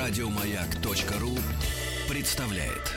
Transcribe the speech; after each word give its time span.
Радиомаяк.ру 0.00 1.36
представляет. 2.08 2.96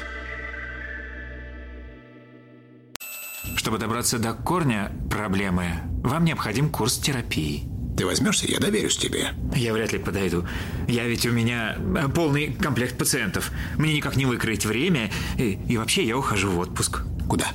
Чтобы 3.57 3.77
добраться 3.77 4.19
до 4.19 4.31
корня 4.31 4.89
проблемы, 5.11 5.81
вам 6.01 6.23
необходим 6.23 6.69
курс 6.69 6.97
терапии. 6.97 7.65
Ты 7.97 8.05
возьмешься, 8.05 8.47
я 8.47 8.57
доверюсь 8.59 8.95
тебе. 8.95 9.31
Я 9.53 9.73
вряд 9.73 9.91
ли 9.91 9.99
подойду. 9.99 10.47
Я 10.87 11.03
ведь 11.05 11.25
у 11.25 11.33
меня 11.33 11.75
э, 11.75 12.07
полный 12.07 12.53
комплект 12.53 12.97
пациентов. 12.97 13.51
Мне 13.77 13.93
никак 13.93 14.15
не 14.15 14.25
выкроить 14.25 14.65
время. 14.65 15.11
И, 15.37 15.59
и 15.67 15.75
вообще 15.75 16.07
я 16.07 16.17
ухожу 16.17 16.51
в 16.51 16.59
отпуск. 16.59 17.01
Куда? 17.27 17.47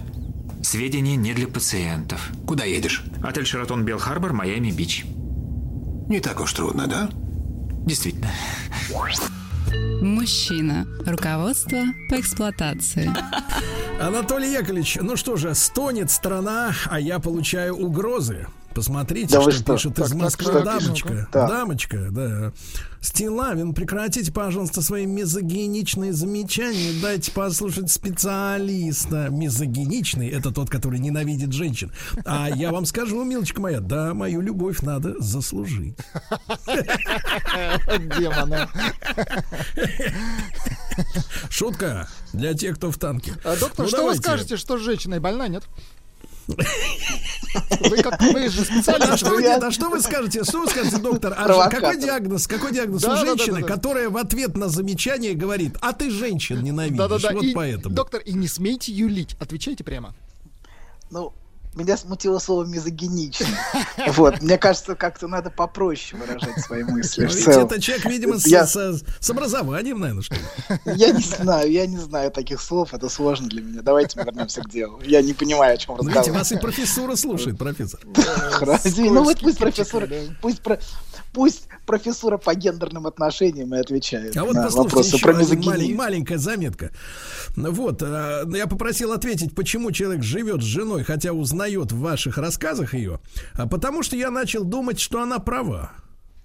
Сведения 0.63 1.17
не 1.17 1.33
для 1.33 1.49
пациентов. 1.49 2.21
Куда 2.47 2.65
едешь? 2.65 3.03
Отель 3.23 3.47
Шератон 3.47 3.87
Белл 3.87 3.99
Харбор, 3.99 4.35
Майами 4.35 4.71
Бич. 4.71 5.07
Не 5.07 6.21
так 6.21 6.39
уж 6.39 6.53
трудно, 6.53 6.87
да? 6.87 7.09
Действительно. 7.87 8.31
Мужчина. 10.03 10.87
Руководство 11.07 11.79
по 12.09 12.21
эксплуатации. 12.21 13.11
Анатолий 14.01 14.53
Яковлевич, 14.53 14.99
ну 15.01 15.17
что 15.17 15.37
же, 15.37 15.55
стонет 15.55 16.11
страна, 16.11 16.73
а 16.87 17.01
я 17.01 17.19
получаю 17.19 17.75
угрозы. 17.77 18.47
Посмотрите, 18.79 19.35
Да 19.35 19.43
что, 19.43 19.51
что? 19.51 19.75
пишет 19.75 19.95
Так, 19.97 20.07
из 20.07 20.11
так, 20.11 20.21
Москвы 20.21 20.53
что 20.53 20.63
дамочка. 20.63 21.29
Да. 21.33 21.49
Дамочка, 21.49 22.09
да. 22.11 22.53
Стилавин, 23.01 23.75
прекратите, 23.75 24.31
пожалуйста, 24.31 24.83
свои 24.83 25.05
мизогиничные 25.05 26.13
замечания. 26.13 26.93
Дайте 27.03 27.33
послушать 27.33 27.91
специалиста. 27.91 29.31
Мизогиничный– 29.31 30.29
это 30.31 30.53
тот, 30.53 30.71
который 30.71 31.01
ненавидит 31.01 31.53
женщин. 31.53 31.91
А 32.25 32.49
я 32.49 32.71
вам 32.71 32.85
скажу, 32.87 33.25
милочка 33.25 33.61
моя, 33.61 33.81
да, 33.81 34.15
мою 34.15 34.41
любовь 34.41 34.81
надо 34.83 35.21
заслужить. 35.21 35.97
Демона. 38.19 38.69
Шутка 41.51 42.09
для 42.33 42.55
тех, 42.55 42.77
кто 42.77 42.93
в 42.93 42.99
танке. 42.99 43.33
А, 43.45 43.57
доктор, 43.57 43.87
Ну, 43.87 43.89
что 43.89 44.07
вы 44.07 44.15
скажете, 44.15 44.57
что 44.57 44.77
женщина 44.77 45.21
больна, 45.21 45.49
нет? 45.49 45.65
Вы, 46.49 47.97
как, 48.03 48.21
вы 48.33 48.49
же 48.49 48.63
А 48.63 48.65
специалист. 48.65 49.19
что, 49.19 49.31
вы, 49.31 49.43
я- 49.43 49.57
а 49.59 49.71
что 49.71 49.89
вы 49.91 50.01
скажете? 50.01 50.45
Что 50.45 50.61
вы 50.61 50.69
скажете, 50.69 50.97
доктор? 50.99 51.35
А 51.37 51.69
какой 51.69 52.01
диагноз? 52.01 52.47
Какой 52.47 52.73
диагноз 52.73 53.03
Да, 53.03 53.15
у 53.15 53.17
женщины, 53.17 53.61
да, 53.61 53.67
да. 53.67 53.75
которая 53.75 54.09
в 54.11 54.17
ответ 54.17 54.57
на 54.57 54.69
замечание 54.69 55.35
говорит: 55.35 55.77
А 55.81 55.93
ты 55.93 56.11
женщин 56.11 56.63
ненавидишь? 56.63 56.99
Вот 57.33 57.43
и, 57.43 57.53
поэтому. 57.53 57.95
Доктор, 57.95 58.21
и 58.23 58.33
не 58.33 58.49
смейте 58.49 58.93
юлить. 58.93 59.37
Отвечайте 59.41 59.85
прямо. 59.85 60.15
Ну, 61.11 61.33
меня 61.75 61.97
смутило 61.97 62.39
слово 62.39 62.65
мизогиничный. 62.65 63.47
Вот, 64.09 64.41
мне 64.43 64.57
кажется, 64.59 64.95
как-то 64.95 65.29
надо 65.29 65.51
попроще 65.51 66.21
выражать 66.21 66.59
свои 66.65 66.83
мысли. 66.83 67.25
Ведь 67.27 67.47
это 67.47 67.81
человек, 67.81 68.07
видимо, 68.07 68.39
с, 68.39 68.47
Я- 68.47 68.67
с- 68.67 69.03
с 69.21 69.31
образованием, 69.31 69.99
наверное, 70.01 70.23
что 70.23 70.35
ли. 70.35 70.41
Я 70.87 71.11
не 71.11 71.23
знаю, 71.23 71.71
я 71.71 71.87
не 71.87 71.99
знаю 71.99 72.31
таких 72.31 72.61
слов, 72.61 72.95
это 72.95 73.09
сложно 73.09 73.49
для 73.49 73.61
меня. 73.63 73.83
Давайте 73.83 74.19
мы 74.19 74.25
вернемся 74.25 74.63
к 74.63 74.71
делу. 74.71 75.01
Я 75.05 75.21
не 75.23 75.35
понимаю, 75.35 75.75
о 75.75 75.77
чем 75.77 75.97
Ну, 75.97 76.03
Видите, 76.03 76.19
разговор. 76.21 76.39
вас 76.41 76.53
и 76.53 76.57
профессура 76.57 77.17
слушает, 77.17 77.59
профессор. 77.59 78.01
Ну 78.97 79.23
вот 79.25 79.41
пусть 79.41 79.59
да. 79.59 79.67
пусть 80.41 80.61
про- 80.63 80.79
пусть 81.33 81.69
профессура 81.87 82.39
по 82.39 82.55
гендерным 82.55 83.07
отношениям 83.07 83.75
и 83.75 83.79
отвечает 83.79 84.37
А 84.37 84.45
вот 84.45 84.55
на 84.55 84.65
послушайте 84.65 84.89
вопросы 84.97 85.15
еще 85.17 85.25
про 85.25 85.33
мизогинию. 85.35 85.71
малень- 85.77 85.95
маленькая 85.97 86.39
заметка. 86.39 86.91
Вот, 87.57 88.03
э, 88.03 88.45
я 88.55 88.67
попросил 88.67 89.13
ответить, 89.13 89.55
почему 89.55 89.91
человек 89.93 90.23
живет 90.23 90.63
с 90.63 90.65
женой, 90.65 91.05
хотя 91.05 91.33
узнает 91.33 91.93
в 91.93 91.99
ваших 92.01 92.39
рассказах 92.39 92.95
ее. 92.95 93.21
А 93.55 93.67
потому 93.67 94.03
что 94.03 94.17
я 94.17 94.31
начал 94.31 94.65
думать, 94.65 94.99
что 95.01 95.23
она 95.23 95.39
права. 95.39 95.93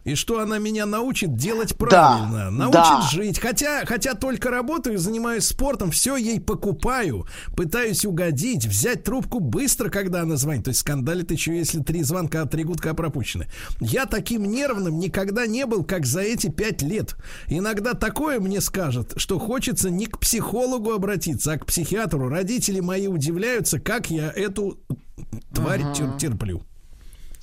И 0.04 0.16
что 0.16 0.40
она 0.40 0.58
меня 0.58 0.86
научит 0.86 1.36
делать 1.36 1.78
правильно, 1.78 2.52
научит 2.52 2.74
да. 2.74 3.08
жить. 3.12 3.40
Хотя, 3.40 3.86
хотя 3.86 4.16
только 4.16 4.50
работаю, 4.50 4.98
занимаюсь 4.98 5.46
спортом, 5.46 5.92
все 5.92 6.18
ей 6.18 6.42
покупаю, 6.42 7.26
пытаюсь 7.56 8.06
угодить, 8.06 8.66
взять 8.66 9.04
трубку 9.04 9.40
быстро, 9.40 9.90
когда 9.90 10.22
она 10.22 10.36
звонит. 10.36 10.66
То 10.66 10.70
есть 10.70 10.82
скандалит 10.82 11.32
еще, 11.32 11.58
если 11.58 11.82
три 11.82 12.04
звонка, 12.04 12.46
три 12.46 12.64
гудка 12.64 12.94
пропущены. 12.94 13.48
Я 13.80 14.06
таким 14.06 14.44
нервным 14.44 15.00
никогда 15.00 15.48
не 15.48 15.66
был, 15.66 15.84
как 15.84 16.06
за 16.06 16.22
эти 16.22 16.50
пять 16.50 16.82
лет. 16.82 17.16
Иногда 17.48 17.94
такое 17.94 18.40
мне 18.40 18.60
скажет, 18.60 19.14
что 19.16 19.40
хочется 19.40 19.90
не 19.90 20.08
к 20.08 20.20
психологу 20.20 20.92
обратиться, 20.92 21.54
а 21.54 21.58
к 21.58 21.66
психиатру. 21.66 22.28
Родители 22.28 22.82
мои 22.82 23.08
удивляются, 23.08 23.80
как 23.80 24.12
я 24.12 24.30
эту 24.32 24.80
тварь 25.54 25.82
тер- 25.94 26.18
терплю. 26.18 26.62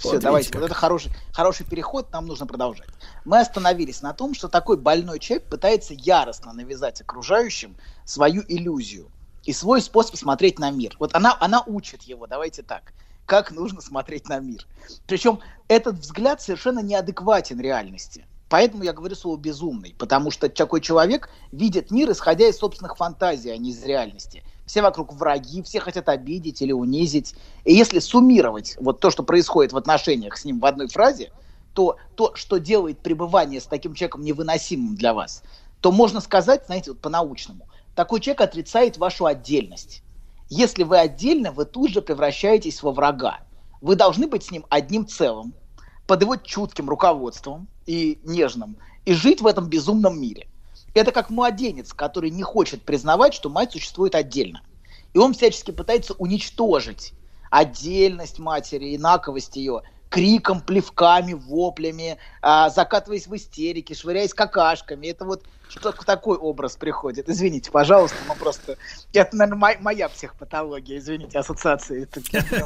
Все, 0.00 0.12
Вот 0.12 0.20
давайте, 0.22 0.46
видите 0.46 0.58
вот 0.58 0.62
как. 0.62 0.70
это 0.70 0.80
хороший, 0.80 1.12
хороший 1.30 1.66
переход, 1.66 2.10
нам 2.10 2.24
нужно 2.24 2.46
продолжать. 2.46 2.88
Мы 3.26 3.38
остановились 3.38 4.00
на 4.00 4.14
том, 4.14 4.32
что 4.32 4.48
такой 4.48 4.78
больной 4.78 5.18
человек 5.18 5.46
пытается 5.50 5.92
яростно 5.92 6.54
навязать 6.54 7.02
окружающим 7.02 7.76
свою 8.06 8.42
иллюзию 8.48 9.10
и 9.44 9.52
свой 9.52 9.82
способ 9.82 10.16
смотреть 10.16 10.58
на 10.58 10.70
мир. 10.70 10.96
Вот 10.98 11.14
она, 11.14 11.36
она 11.38 11.62
учит 11.66 12.04
его, 12.04 12.26
давайте 12.26 12.62
так, 12.62 12.94
как 13.26 13.50
нужно 13.50 13.82
смотреть 13.82 14.26
на 14.26 14.38
мир. 14.38 14.66
Причем 15.06 15.40
этот 15.68 15.96
взгляд 15.96 16.40
совершенно 16.40 16.80
неадекватен 16.80 17.60
реальности. 17.60 18.24
Поэтому 18.48 18.84
я 18.84 18.94
говорю 18.94 19.14
слово 19.14 19.36
безумный, 19.36 19.94
потому 19.98 20.30
что 20.30 20.48
такой 20.48 20.80
человек 20.80 21.28
видит 21.52 21.90
мир, 21.90 22.10
исходя 22.10 22.48
из 22.48 22.56
собственных 22.56 22.96
фантазий, 22.96 23.50
а 23.50 23.58
не 23.58 23.70
из 23.70 23.84
реальности. 23.84 24.44
Все 24.70 24.82
вокруг 24.82 25.12
враги, 25.12 25.64
все 25.64 25.80
хотят 25.80 26.08
обидеть 26.08 26.62
или 26.62 26.70
унизить. 26.70 27.34
И 27.64 27.74
если 27.74 27.98
суммировать 27.98 28.76
вот 28.78 29.00
то, 29.00 29.10
что 29.10 29.24
происходит 29.24 29.72
в 29.72 29.76
отношениях 29.76 30.36
с 30.36 30.44
ним 30.44 30.60
в 30.60 30.64
одной 30.64 30.86
фразе, 30.86 31.32
то 31.74 31.96
то, 32.14 32.36
что 32.36 32.58
делает 32.58 33.00
пребывание 33.00 33.60
с 33.60 33.64
таким 33.64 33.94
человеком 33.94 34.22
невыносимым 34.22 34.94
для 34.94 35.12
вас, 35.12 35.42
то 35.80 35.90
можно 35.90 36.20
сказать, 36.20 36.66
знаете, 36.66 36.92
вот 36.92 37.00
по-научному, 37.00 37.66
такой 37.96 38.20
человек 38.20 38.42
отрицает 38.42 38.96
вашу 38.96 39.26
отдельность. 39.26 40.04
Если 40.48 40.84
вы 40.84 40.98
отдельно, 40.98 41.50
вы 41.50 41.64
тут 41.64 41.90
же 41.90 42.00
превращаетесь 42.00 42.80
во 42.84 42.92
врага. 42.92 43.40
Вы 43.80 43.96
должны 43.96 44.28
быть 44.28 44.44
с 44.44 44.52
ним 44.52 44.64
одним 44.68 45.04
целым, 45.04 45.52
под 46.06 46.22
его 46.22 46.36
чутким 46.36 46.88
руководством 46.88 47.66
и 47.86 48.20
нежным, 48.22 48.76
и 49.04 49.14
жить 49.14 49.40
в 49.40 49.48
этом 49.48 49.68
безумном 49.68 50.20
мире. 50.20 50.46
Это 50.94 51.12
как 51.12 51.30
младенец, 51.30 51.92
который 51.92 52.30
не 52.30 52.42
хочет 52.42 52.82
признавать, 52.82 53.34
что 53.34 53.48
мать 53.48 53.72
существует 53.72 54.14
отдельно. 54.14 54.62
И 55.14 55.18
он 55.18 55.34
всячески 55.34 55.70
пытается 55.70 56.14
уничтожить 56.14 57.12
отдельность 57.50 58.38
матери, 58.38 58.96
инаковость 58.96 59.56
ее, 59.56 59.82
криком, 60.08 60.60
плевками, 60.60 61.32
воплями, 61.32 62.18
а, 62.42 62.68
закатываясь 62.68 63.26
в 63.26 63.34
истерике, 63.34 63.94
швыряясь 63.94 64.34
какашками. 64.34 65.06
Это 65.06 65.24
вот 65.24 65.44
что 65.68 65.92
такой 65.92 66.36
образ 66.36 66.76
приходит. 66.76 67.28
Извините, 67.28 67.70
пожалуйста, 67.70 68.16
но 68.26 68.34
просто... 68.34 68.76
Это, 69.12 69.36
наверное, 69.36 69.58
моя, 69.58 69.78
моя 69.80 70.08
психопатология, 70.08 70.98
извините, 70.98 71.38
ассоциации. 71.38 72.08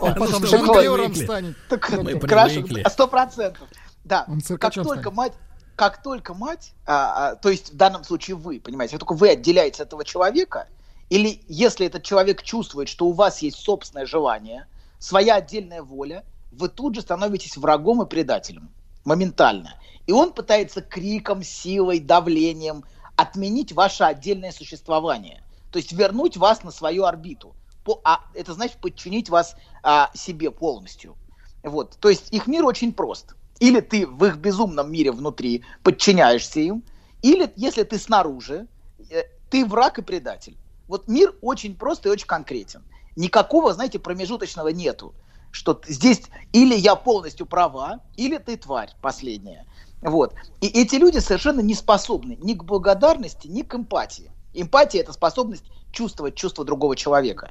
Он 0.01 0.09
Он 0.09 0.15
потом 0.15 0.41
мы 0.41 0.49
жонглером 0.49 1.15
станет. 1.15 1.57
Мы 1.71 2.81
а, 2.83 2.91
сто 2.91 3.07
процентов. 3.07 3.69
Да, 4.05 4.27
как 4.59 4.75
только 4.75 5.11
мать, 5.11 5.33
как 5.77 6.03
только 6.03 6.35
мать, 6.35 6.73
а, 6.87 7.31
а, 7.33 7.37
то 7.37 7.49
есть 7.49 7.73
в 7.73 7.77
данном 7.77 8.05
случае 8.05 8.37
вы, 8.37 8.61
понимаете, 8.61 8.93
как 8.93 9.01
только 9.01 9.19
вы 9.19 9.31
отделяетесь 9.31 9.81
от 9.81 9.89
этого 9.89 10.05
человека, 10.05 10.69
или 11.11 11.43
если 11.49 11.87
этот 11.87 12.03
человек 12.03 12.43
чувствует, 12.43 12.89
что 12.89 13.07
у 13.07 13.13
вас 13.13 13.43
есть 13.43 13.59
собственное 13.59 14.07
желание, 14.07 14.67
своя 14.99 15.37
отдельная 15.37 15.83
воля, 15.83 16.25
вы 16.53 16.69
тут 16.69 16.95
же 16.95 17.03
становитесь 17.03 17.57
врагом 17.57 18.03
и 18.03 18.07
предателем. 18.07 18.71
Моментально. 19.05 19.75
И 20.07 20.13
он 20.13 20.33
пытается 20.33 20.81
криком, 20.81 21.43
силой, 21.43 22.01
давлением 22.01 22.85
отменить 23.17 23.73
ваше 23.73 24.05
отдельное 24.05 24.53
существование. 24.53 25.43
То 25.71 25.79
есть 25.79 25.93
вернуть 25.93 26.37
вас 26.37 26.63
на 26.63 26.71
свою 26.71 27.05
орбиту. 27.05 27.55
По- 27.85 28.01
а 28.05 28.21
это 28.35 28.55
значит 28.55 28.79
подчинить 28.79 29.29
вас 29.29 29.57
а, 29.83 30.11
себе 30.15 30.51
полностью. 30.51 31.17
Вот. 31.63 31.97
То 32.01 32.09
есть 32.09 32.33
их 32.33 32.47
мир 32.47 32.65
очень 32.65 32.93
прост. 32.93 33.35
Или 33.65 33.81
ты 33.81 34.07
в 34.07 34.23
их 34.27 34.37
безумном 34.37 34.93
мире 34.93 35.11
внутри 35.11 35.65
подчиняешься 35.83 36.61
им, 36.61 36.85
или 37.23 37.51
если 37.57 37.83
ты 37.83 37.99
снаружи, 37.99 38.69
э, 39.09 39.23
ты 39.49 39.65
враг 39.65 39.99
и 39.99 40.03
предатель. 40.03 40.59
Вот 40.87 41.09
мир 41.09 41.35
очень 41.41 41.75
прост 41.75 42.05
и 42.05 42.11
очень 42.11 42.27
конкретен. 42.27 42.83
Никакого, 43.17 43.73
знаете, 43.73 43.99
промежуточного 43.99 44.69
нету. 44.69 45.15
Что 45.51 45.81
здесь 45.87 46.25
или 46.53 46.75
я 46.75 46.95
полностью 46.95 47.47
права, 47.47 48.01
или 48.17 48.37
ты 48.37 48.59
тварь 48.59 48.91
последняя. 49.01 49.65
Вот. 50.03 50.35
И 50.61 50.67
эти 50.67 50.97
люди 50.97 51.21
совершенно 51.21 51.61
не 51.61 51.75
способны 51.75 52.37
ни 52.43 52.53
к 52.53 52.65
благодарности, 52.65 53.47
ни 53.47 53.63
к 53.63 53.75
эмпатии. 53.75 54.31
Эмпатия– 54.53 55.01
это 55.01 55.15
способность 55.15 55.65
чувствовать 55.91 56.35
чувство 56.35 56.67
другого 56.67 56.97
человека. 56.97 57.51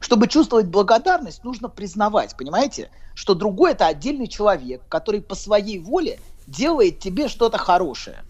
Чтобы 0.00 0.28
чувствовать 0.28 0.66
благодарность, 0.66 1.44
нужно 1.44 1.68
признавать, 1.68 2.34
понимаете, 2.36 2.90
что 3.14 3.34
другой 3.34 3.72
это 3.72 3.86
отдельный 3.86 4.28
человек, 4.28 4.82
который 4.88 5.20
по 5.20 5.34
своей 5.34 5.78
воле 5.78 6.18
делает 6.46 7.00
тебе 7.00 7.28
что-то 7.28 7.58
хорошее. 7.58 8.24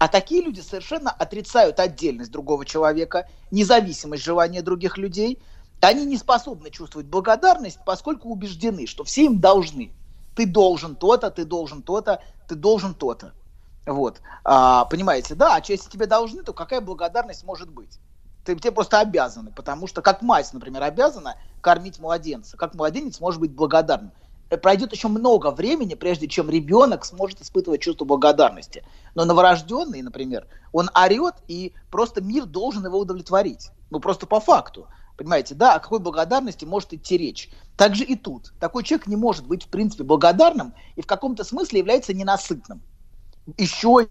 А 0.00 0.08
такие 0.08 0.42
люди 0.42 0.60
совершенно 0.60 1.10
отрицают 1.10 1.78
отдельность 1.78 2.32
другого 2.32 2.64
человека, 2.64 3.28
независимость 3.50 4.24
желания 4.24 4.62
других 4.62 4.96
людей. 4.96 5.40
Они 5.82 6.06
не 6.06 6.16
способны 6.16 6.70
чувствовать 6.70 7.06
благодарность, 7.06 7.78
поскольку 7.84 8.30
убеждены, 8.30 8.86
что 8.86 9.04
все 9.04 9.26
им 9.26 9.38
должны. 9.38 9.94
Ты 10.34 10.46
должен 10.46 10.96
то-то, 10.96 11.30
ты 11.30 11.44
должен 11.44 11.82
то-то, 11.82 12.22
ты 12.48 12.54
должен 12.54 12.94
то-то. 12.94 13.34
Вот. 13.86 14.22
А, 14.44 14.86
понимаете, 14.86 15.34
да, 15.34 15.56
а 15.56 15.62
если 15.68 15.90
тебе 15.90 16.06
должны, 16.06 16.42
то 16.42 16.54
какая 16.54 16.80
благодарность 16.80 17.44
может 17.44 17.70
быть? 17.70 18.00
Ты, 18.44 18.56
тебе 18.56 18.72
просто 18.72 19.00
обязаны, 19.00 19.52
потому 19.52 19.86
что 19.86 20.02
как 20.02 20.22
мать, 20.22 20.52
например, 20.52 20.82
обязана 20.82 21.36
кормить 21.60 22.00
младенца, 22.00 22.56
как 22.56 22.74
младенец 22.74 23.20
может 23.20 23.40
быть 23.40 23.52
благодарным. 23.52 24.12
Э, 24.50 24.58
Пройдет 24.58 24.92
еще 24.92 25.08
много 25.08 25.50
времени, 25.50 25.94
прежде 25.94 26.28
чем 26.28 26.50
ребенок 26.50 27.04
сможет 27.04 27.40
испытывать 27.40 27.80
чувство 27.80 28.04
благодарности. 28.04 28.84
Но 29.14 29.24
новорожденный, 29.24 30.02
например, 30.02 30.46
он 30.72 30.90
орет, 30.94 31.36
и 31.48 31.72
просто 31.90 32.20
мир 32.20 32.46
должен 32.46 32.84
его 32.84 32.98
удовлетворить. 32.98 33.70
Ну, 33.90 34.00
просто 34.00 34.26
по 34.26 34.40
факту. 34.40 34.88
Понимаете, 35.16 35.54
да, 35.54 35.74
о 35.74 35.80
какой 35.80 36.00
благодарности 36.00 36.64
может 36.64 36.92
идти 36.92 37.16
речь. 37.16 37.50
Так 37.76 37.94
же 37.94 38.04
и 38.04 38.16
тут. 38.16 38.52
Такой 38.58 38.82
человек 38.82 39.06
не 39.06 39.16
может 39.16 39.46
быть, 39.46 39.64
в 39.64 39.68
принципе, 39.68 40.04
благодарным 40.04 40.74
и 40.96 41.02
в 41.02 41.06
каком-то 41.06 41.44
смысле 41.44 41.78
является 41.78 42.12
ненасытным. 42.12 42.82
Еще 43.56 44.08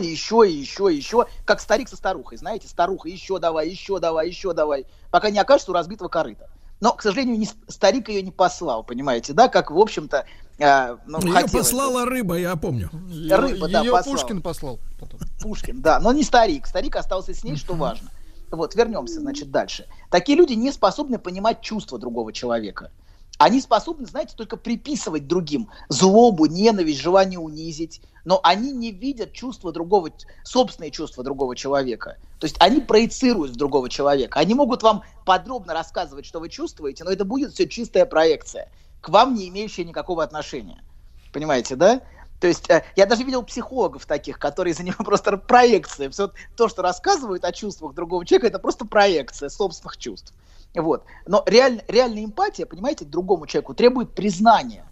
и 0.00 0.06
еще, 0.06 0.48
и 0.48 0.52
еще, 0.52 0.92
и 0.92 0.96
еще, 0.96 1.26
как 1.44 1.60
старик 1.60 1.88
со 1.88 1.96
старухой, 1.96 2.38
знаете, 2.38 2.68
старуха, 2.68 3.08
еще 3.08 3.38
давай, 3.38 3.68
еще 3.68 3.98
давай, 3.98 4.28
еще 4.28 4.52
давай, 4.52 4.86
пока 5.10 5.30
не 5.30 5.38
окажется 5.38 5.70
у 5.70 5.74
разбитого 5.74 6.08
корыта. 6.08 6.48
Но, 6.80 6.94
к 6.94 7.02
сожалению, 7.02 7.38
не, 7.38 7.48
старик 7.68 8.08
ее 8.08 8.22
не 8.22 8.30
послал, 8.30 8.82
понимаете, 8.82 9.34
да, 9.34 9.48
как, 9.48 9.70
в 9.70 9.78
общем-то, 9.78 10.24
э, 10.58 10.96
ну, 11.06 11.20
Ее 11.20 11.32
хотелось 11.32 11.68
послала 11.68 12.06
рыба, 12.06 12.36
я 12.36 12.56
помню. 12.56 12.90
Ее, 13.08 13.36
Рыба, 13.36 13.68
да, 13.68 13.80
ее 13.80 13.92
послал. 13.92 14.14
Пушкин 14.14 14.40
послал. 14.40 14.78
потом. 14.98 15.20
Пушкин, 15.42 15.82
да, 15.82 16.00
но 16.00 16.12
не 16.12 16.22
старик. 16.22 16.66
Старик 16.66 16.96
остался 16.96 17.34
с 17.34 17.44
ней, 17.44 17.56
что 17.56 17.74
важно. 17.74 18.08
Вот, 18.50 18.74
вернемся, 18.74 19.20
значит, 19.20 19.50
дальше. 19.50 19.86
Такие 20.10 20.36
люди 20.36 20.54
не 20.54 20.72
способны 20.72 21.18
понимать 21.18 21.60
чувства 21.60 21.98
другого 21.98 22.32
человека. 22.32 22.90
Они 23.40 23.62
способны, 23.62 24.04
знаете, 24.04 24.34
только 24.36 24.58
приписывать 24.58 25.26
другим 25.26 25.70
злобу, 25.88 26.44
ненависть, 26.44 27.00
желание 27.00 27.38
унизить, 27.38 28.02
но 28.26 28.38
они 28.42 28.70
не 28.70 28.92
видят 28.92 29.32
чувства 29.32 29.72
другого, 29.72 30.10
собственные 30.44 30.90
чувства 30.90 31.24
другого 31.24 31.56
человека. 31.56 32.18
То 32.38 32.44
есть 32.44 32.56
они 32.60 32.82
проецируют 32.82 33.54
другого 33.54 33.88
человека. 33.88 34.38
Они 34.38 34.52
могут 34.52 34.82
вам 34.82 35.04
подробно 35.24 35.72
рассказывать, 35.72 36.26
что 36.26 36.38
вы 36.38 36.50
чувствуете, 36.50 37.02
но 37.04 37.12
это 37.12 37.24
будет 37.24 37.54
все 37.54 37.66
чистая 37.66 38.04
проекция, 38.04 38.70
к 39.00 39.08
вам 39.08 39.32
не 39.34 39.48
имеющая 39.48 39.86
никакого 39.86 40.22
отношения. 40.22 40.84
Понимаете, 41.32 41.76
да? 41.76 42.02
То 42.40 42.46
есть 42.46 42.68
э, 42.68 42.84
я 42.94 43.06
даже 43.06 43.22
видел 43.22 43.42
психологов 43.42 44.04
таких, 44.04 44.38
которые 44.38 44.74
занимаются 44.74 45.04
просто 45.04 45.38
проекцией. 45.38 46.10
Все 46.10 46.30
то, 46.56 46.68
что 46.68 46.82
рассказывают 46.82 47.46
о 47.46 47.52
чувствах 47.52 47.94
другого 47.94 48.26
человека, 48.26 48.48
это 48.48 48.58
просто 48.58 48.84
проекция 48.84 49.48
собственных 49.48 49.96
чувств. 49.96 50.34
Вот. 50.74 51.04
Но 51.26 51.42
реаль, 51.46 51.82
реальная 51.88 52.24
эмпатия, 52.24 52.66
понимаете, 52.66 53.04
другому 53.04 53.46
человеку 53.46 53.74
требует 53.74 54.14
признания 54.14 54.86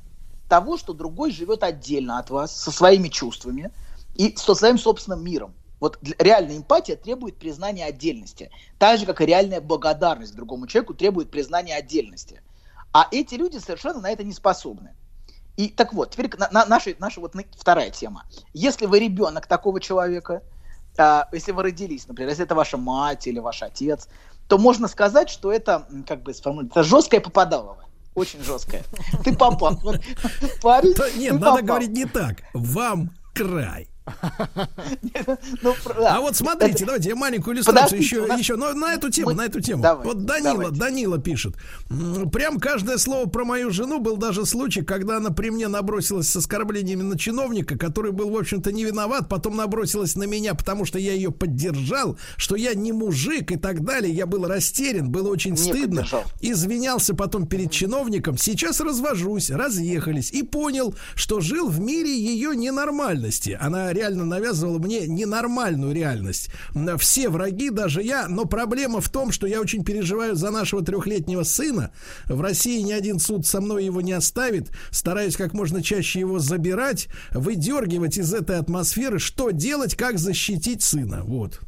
того, 0.48 0.76
что 0.76 0.92
другой 0.92 1.30
живет 1.30 1.62
отдельно 1.62 2.18
от 2.18 2.30
вас, 2.30 2.56
со 2.56 2.70
своими 2.70 3.08
чувствами 3.08 3.70
и 4.14 4.34
со 4.36 4.54
своим 4.54 4.78
собственным 4.78 5.22
миром. 5.22 5.54
Вот 5.78 5.98
реальная 6.18 6.56
эмпатия 6.56 6.96
требует 6.96 7.38
признания 7.38 7.84
отдельности. 7.84 8.50
Так 8.78 8.98
же, 8.98 9.06
как 9.06 9.20
и 9.20 9.26
реальная 9.26 9.60
благодарность 9.60 10.34
другому 10.34 10.66
человеку 10.66 10.94
требует 10.94 11.30
признания 11.30 11.76
отдельности. 11.76 12.42
А 12.92 13.06
эти 13.12 13.36
люди 13.36 13.58
совершенно 13.58 14.00
на 14.00 14.10
это 14.10 14.24
не 14.24 14.32
способны. 14.32 14.94
И 15.56 15.68
так 15.68 15.92
вот, 15.92 16.10
теперь 16.10 16.30
на, 16.36 16.48
на- 16.50 16.66
наша, 16.66 16.94
наша 16.98 17.20
вот 17.20 17.34
вторая 17.56 17.90
тема. 17.90 18.24
Если 18.52 18.86
вы 18.86 18.98
ребенок 18.98 19.46
такого 19.46 19.80
человека, 19.80 20.42
если 21.32 21.52
вы 21.52 21.62
родились, 21.62 22.08
например, 22.08 22.30
если 22.30 22.44
это 22.44 22.54
ваша 22.54 22.76
мать 22.76 23.26
или 23.26 23.38
ваш 23.38 23.62
отец, 23.62 24.08
то 24.48 24.58
можно 24.58 24.88
сказать, 24.88 25.28
что 25.30 25.52
это, 25.52 25.86
как 26.06 26.22
бы 26.22 26.32
сформулировать, 26.34 26.72
это 26.72 26.82
жесткое 26.84 27.20
попадалово. 27.20 27.84
Очень 28.14 28.42
жесткое. 28.42 28.82
Ты 29.22 29.36
попал. 29.36 29.78
Вот, 29.82 30.00
Парень, 30.62 30.94
Да, 30.94 31.10
нет, 31.12 31.32
надо 31.34 31.44
попал. 31.46 31.62
говорить 31.62 31.90
не 31.90 32.04
так. 32.06 32.38
Вам 32.52 33.10
край. 33.34 33.88
Ну. 35.62 35.74
А 36.06 36.20
вот 36.20 36.36
смотрите, 36.36 36.84
давайте 36.84 37.08
я 37.10 37.16
маленькую 37.16 37.56
иллюстрацию 37.56 38.00
еще, 38.00 38.26
еще, 38.38 38.56
но 38.56 38.72
на 38.72 38.94
эту 38.94 39.10
тему, 39.10 39.32
на 39.32 39.44
эту 39.46 39.60
тему. 39.60 39.82
Вот 40.04 40.24
Данила. 40.24 40.70
Данила 40.70 41.18
пишет. 41.18 41.54
«М, 41.90 42.30
Прям 42.30 42.58
каждое 42.60 42.98
слово 42.98 43.26
про 43.28 43.44
мою 43.44 43.70
жену 43.70 44.00
был 44.00 44.16
даже 44.16 44.46
случай, 44.46 44.82
когда 44.82 45.16
она 45.16 45.30
при 45.30 45.50
мне 45.50 45.68
набросилась 45.68 46.28
с 46.28 46.36
оскорблениями 46.36 47.02
на 47.02 47.18
чиновника, 47.18 47.76
который 47.78 48.12
был, 48.12 48.30
в 48.30 48.36
общем-то, 48.36 48.72
не 48.72 48.84
виноват, 48.84 49.28
потом 49.28 49.56
набросилась 49.56 50.14
на 50.16 50.24
меня, 50.24 50.54
потому 50.54 50.84
что 50.84 50.98
я 50.98 51.12
ее 51.12 51.30
поддержал, 51.30 52.18
что 52.36 52.56
я 52.56 52.74
не 52.74 52.92
мужик 52.92 53.50
и 53.52 53.56
так 53.56 53.84
далее. 53.84 54.12
Я 54.12 54.26
был 54.26 54.46
растерян, 54.46 55.10
было 55.10 55.28
очень 55.28 55.56
стыдно. 55.56 56.06
Извинялся 56.40 57.14
потом 57.14 57.46
перед 57.46 57.70
чиновником. 57.70 58.36
Сейчас 58.38 58.80
развожусь, 58.80 59.50
разъехались 59.50 60.30
и 60.32 60.42
понял, 60.42 60.94
что 61.14 61.40
жил 61.40 61.68
в 61.68 61.80
мире 61.80 62.16
ее 62.16 62.54
ненормальности. 62.56 63.58
Она 63.60 63.92
реально 63.98 64.24
навязывала 64.24 64.78
мне 64.78 65.06
ненормальную 65.06 65.92
реальность. 65.92 66.50
Все 66.98 67.28
враги, 67.28 67.70
даже 67.70 68.02
я, 68.02 68.28
но 68.28 68.44
проблема 68.44 69.00
в 69.00 69.08
том, 69.08 69.32
что 69.32 69.46
я 69.46 69.60
очень 69.60 69.84
переживаю 69.84 70.34
за 70.34 70.50
нашего 70.50 70.84
трехлетнего 70.84 71.42
сына. 71.42 71.90
В 72.26 72.40
России 72.40 72.80
ни 72.80 72.92
один 72.92 73.18
суд 73.18 73.46
со 73.46 73.60
мной 73.60 73.84
его 73.84 74.00
не 74.00 74.12
оставит. 74.12 74.70
Стараюсь 74.90 75.36
как 75.36 75.52
можно 75.52 75.82
чаще 75.82 76.20
его 76.20 76.38
забирать, 76.38 77.08
выдергивать 77.30 78.18
из 78.18 78.32
этой 78.32 78.58
атмосферы, 78.58 79.18
что 79.18 79.50
делать, 79.50 79.96
как 79.96 80.18
защитить 80.18 80.82
сына. 80.82 81.22
Вот. 81.24 81.60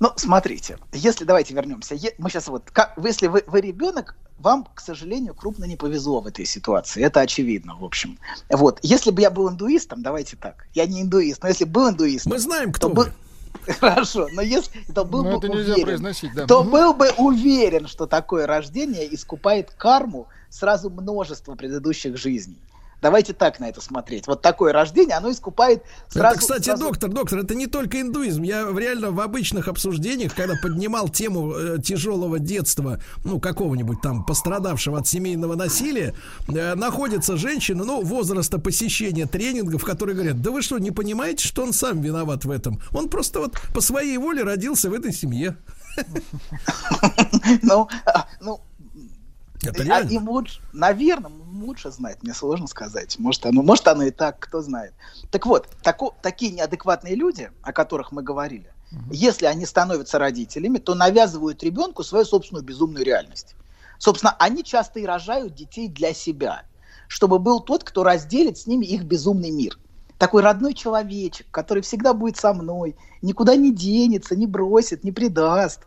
Ну, 0.00 0.12
смотрите, 0.16 0.78
если 0.92 1.24
давайте 1.24 1.54
вернемся, 1.54 1.96
мы 2.18 2.30
сейчас 2.30 2.46
вот, 2.48 2.70
как, 2.70 2.96
если 3.02 3.26
вы, 3.26 3.42
вы 3.46 3.60
ребенок, 3.60 4.16
вам, 4.38 4.66
к 4.74 4.80
сожалению, 4.80 5.34
крупно 5.34 5.64
не 5.64 5.76
повезло 5.76 6.20
в 6.20 6.26
этой 6.26 6.44
ситуации, 6.44 7.02
это 7.02 7.20
очевидно, 7.20 7.76
в 7.76 7.84
общем. 7.84 8.18
Вот, 8.50 8.78
если 8.82 9.10
бы 9.10 9.20
я 9.20 9.30
был 9.30 9.50
индуистом, 9.50 10.02
давайте 10.02 10.36
так, 10.36 10.66
я 10.74 10.86
не 10.86 11.02
индуист, 11.02 11.42
но 11.42 11.48
если 11.48 11.64
был 11.64 11.90
индуистом, 11.90 12.32
Мы 12.32 12.38
знаем, 12.38 12.72
то 12.72 12.78
кто 12.78 12.88
был, 12.88 13.04
вы. 13.04 13.72
хорошо, 13.80 14.28
но 14.32 14.42
если, 14.42 14.80
то 14.94 15.04
был 15.04 15.24
Но 15.24 15.30
бы 15.32 15.36
это 15.38 15.48
нельзя 15.48 15.72
уверен, 15.72 15.86
произносить, 15.86 16.34
да. 16.34 16.46
то 16.46 16.62
был 16.62 16.94
бы 16.94 17.10
уверен, 17.18 17.86
что 17.88 18.06
такое 18.06 18.46
рождение 18.46 19.12
искупает 19.12 19.70
карму 19.72 20.28
сразу 20.48 20.90
множество 20.90 21.54
предыдущих 21.54 22.16
жизней. 22.16 22.58
Давайте 23.00 23.32
так 23.32 23.60
на 23.60 23.68
это 23.68 23.80
смотреть. 23.80 24.26
Вот 24.26 24.42
такое 24.42 24.72
рождение, 24.72 25.16
оно 25.16 25.30
искупает 25.30 25.84
сразу... 26.08 26.34
это, 26.34 26.38
кстати, 26.40 26.64
сразу- 26.64 26.84
доктор, 26.84 27.10
доктор, 27.10 27.38
это 27.40 27.54
не 27.54 27.66
только 27.66 28.00
индуизм. 28.00 28.42
Я 28.42 28.66
реально 28.76 29.12
в 29.12 29.20
обычных 29.20 29.68
обсуждениях, 29.68 30.34
когда 30.34 30.54
поднимал 30.60 31.08
тему 31.08 31.52
э, 31.52 31.78
тяжелого 31.82 32.38
детства, 32.38 33.00
ну, 33.24 33.38
какого-нибудь 33.38 34.00
там 34.00 34.24
пострадавшего 34.24 34.98
от 34.98 35.06
семейного 35.06 35.54
насилия, 35.54 36.14
э, 36.48 36.74
находятся 36.74 37.36
женщины, 37.36 37.84
ну, 37.84 38.02
возраста 38.02 38.58
посещения 38.58 39.26
тренингов, 39.26 39.84
которые 39.84 40.16
говорят, 40.16 40.42
да 40.42 40.50
вы 40.50 40.62
что, 40.62 40.78
не 40.78 40.90
понимаете, 40.90 41.46
что 41.46 41.62
он 41.62 41.72
сам 41.72 42.00
виноват 42.00 42.44
в 42.44 42.50
этом? 42.50 42.80
Он 42.92 43.08
просто 43.08 43.38
вот 43.38 43.54
по 43.72 43.80
своей 43.80 44.18
воле 44.18 44.42
родился 44.42 44.90
в 44.90 44.92
этой 44.94 45.12
семье. 45.12 45.56
Ну, 47.62 47.88
а, 48.06 48.26
ну, 48.40 48.60
Это 49.62 49.82
А 49.96 50.00
им 50.00 50.28
лучше, 50.28 50.60
наверное, 50.72 51.32
лучше 51.52 51.90
знать, 51.90 52.22
мне 52.22 52.32
сложно 52.32 52.66
сказать. 52.66 53.18
Может, 53.18 53.46
оно, 53.46 53.62
может, 53.62 53.88
оно 53.88 54.04
и 54.04 54.10
так, 54.10 54.38
кто 54.38 54.62
знает. 54.62 54.92
Так 55.30 55.46
вот, 55.46 55.68
тако, 55.82 56.14
такие 56.22 56.52
неадекватные 56.52 57.14
люди, 57.14 57.50
о 57.62 57.72
которых 57.72 58.12
мы 58.12 58.22
говорили, 58.22 58.70
если 59.10 59.46
они 59.46 59.66
становятся 59.66 60.18
родителями, 60.18 60.78
то 60.78 60.94
навязывают 60.94 61.62
ребенку 61.62 62.04
свою 62.04 62.24
собственную 62.24 62.64
безумную 62.64 63.04
реальность. 63.04 63.54
Собственно, 63.98 64.34
они 64.38 64.62
часто 64.62 65.00
и 65.00 65.06
рожают 65.06 65.54
детей 65.54 65.88
для 65.88 66.14
себя, 66.14 66.62
чтобы 67.08 67.38
был 67.38 67.60
тот, 67.60 67.84
кто 67.84 68.04
разделит 68.04 68.58
с 68.58 68.66
ними 68.66 68.86
их 68.86 69.04
безумный 69.04 69.50
мир. 69.50 69.78
Такой 70.18 70.42
родной 70.42 70.74
человечек, 70.74 71.46
который 71.50 71.82
всегда 71.82 72.12
будет 72.12 72.36
со 72.36 72.52
мной, 72.52 72.96
никуда 73.22 73.56
не 73.56 73.72
денется, 73.72 74.36
не 74.36 74.46
бросит, 74.46 75.04
не 75.04 75.12
предаст 75.12 75.80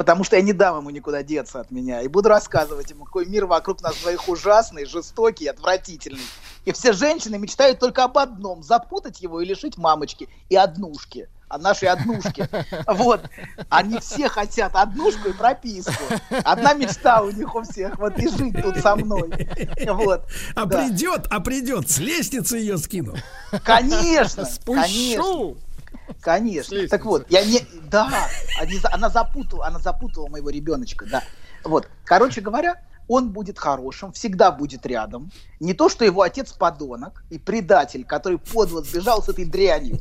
потому 0.00 0.24
что 0.24 0.36
я 0.36 0.40
не 0.40 0.54
дам 0.54 0.78
ему 0.78 0.88
никуда 0.88 1.22
деться 1.22 1.60
от 1.60 1.70
меня, 1.70 2.00
и 2.00 2.08
буду 2.08 2.30
рассказывать 2.30 2.90
ему, 2.90 3.04
какой 3.04 3.26
мир 3.26 3.44
вокруг 3.44 3.82
нас 3.82 3.94
двоих 3.96 4.30
ужасный, 4.30 4.86
жестокий, 4.86 5.46
отвратительный. 5.46 6.24
И 6.64 6.72
все 6.72 6.94
женщины 6.94 7.36
мечтают 7.36 7.80
только 7.80 8.04
об 8.04 8.16
одном– 8.16 8.62
запутать 8.64 9.20
его 9.20 9.42
и 9.42 9.44
лишить 9.44 9.76
мамочки 9.76 10.30
и 10.48 10.56
однушки, 10.56 11.28
а 11.48 11.58
нашей 11.58 11.88
однушки. 11.88 12.48
Вот. 12.86 13.20
Они 13.68 13.98
все 13.98 14.30
хотят 14.30 14.74
однушку 14.74 15.28
и 15.28 15.32
прописку. 15.34 16.02
Одна 16.44 16.72
мечта 16.72 17.20
у 17.20 17.30
них 17.30 17.54
у 17.54 17.60
всех, 17.62 17.98
вот 17.98 18.18
и 18.18 18.26
жить 18.26 18.56
тут 18.62 18.78
со 18.78 18.96
мной. 18.96 19.30
Вот. 19.86 20.24
А 20.54 20.64
Да. 20.64 20.78
придет, 20.78 21.26
а 21.28 21.40
придет, 21.40 21.90
с 21.90 21.98
лестницы 21.98 22.56
ее 22.56 22.78
скину. 22.78 23.16
Конечно, 23.64 24.44
конечно. 24.44 24.44
Спущу! 24.46 24.76
Конечно. 24.76 25.69
С 26.62 26.88
Так 26.88 27.04
вот, 27.04 27.26
я 27.30 27.44
не, 27.44 27.60
да, 27.90 28.28
она 28.92 29.08
запутала, 29.08 29.66
она 29.66 29.78
запутала 29.78 30.28
моего 30.28 30.50
ребеночка, 30.50 31.06
да. 31.06 31.22
Вот, 31.64 31.88
короче 32.04 32.40
говоря, 32.40 32.80
он 33.10 33.30
будет 33.30 33.58
хорошим, 33.58 34.12
всегда 34.12 34.52
будет 34.52 34.86
рядом. 34.86 35.32
Не 35.58 35.74
то, 35.74 35.88
что 35.88 36.04
его 36.04 36.22
отец 36.22 36.52
подонок 36.52 37.24
и 37.28 37.38
предатель, 37.38 38.04
который 38.04 38.38
подло 38.38 38.84
сбежал 38.84 39.20
с 39.20 39.28
этой 39.28 39.46
дрянью, 39.46 39.98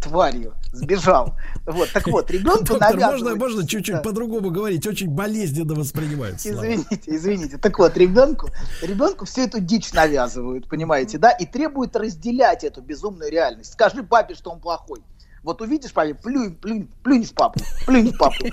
тварью, 0.00 0.54
сбежал. 0.72 1.34
Вот, 1.66 1.90
так 1.92 2.06
вот, 2.06 2.30
ребенку 2.30 2.64
Доктор, 2.64 2.96
можно, 2.96 3.34
можно 3.34 3.66
чуть-чуть 3.66 3.96
Да. 3.96 4.02
по-другому 4.02 4.50
говорить? 4.50 4.86
Очень 4.86 5.10
болезненно 5.10 5.74
воспринимается. 5.74 6.48
Извините, 6.50 7.00
извините. 7.06 7.58
Так 7.58 7.76
вот, 7.76 7.96
ребенку, 7.96 8.50
ребенку 8.82 9.24
всю 9.24 9.40
эту 9.40 9.58
дичь 9.58 9.92
навязывают, 9.92 10.68
понимаете, 10.68 11.18
да, 11.18 11.32
и 11.32 11.44
требуют 11.44 11.96
разделять 11.96 12.62
эту 12.62 12.82
безумную 12.82 13.32
реальность. 13.32 13.72
Скажи 13.72 14.04
папе, 14.04 14.36
что 14.36 14.52
он 14.52 14.60
плохой. 14.60 15.02
Вот 15.48 15.62
увидишь 15.62 15.94
папе, 15.94 16.12
плюнь, 16.12 16.54
плюнь, 16.56 16.90
плюнь 17.02 17.24
в 17.24 17.32
папу, 17.32 17.58
плюнь 17.86 18.12
в 18.12 18.18
папу. 18.18 18.34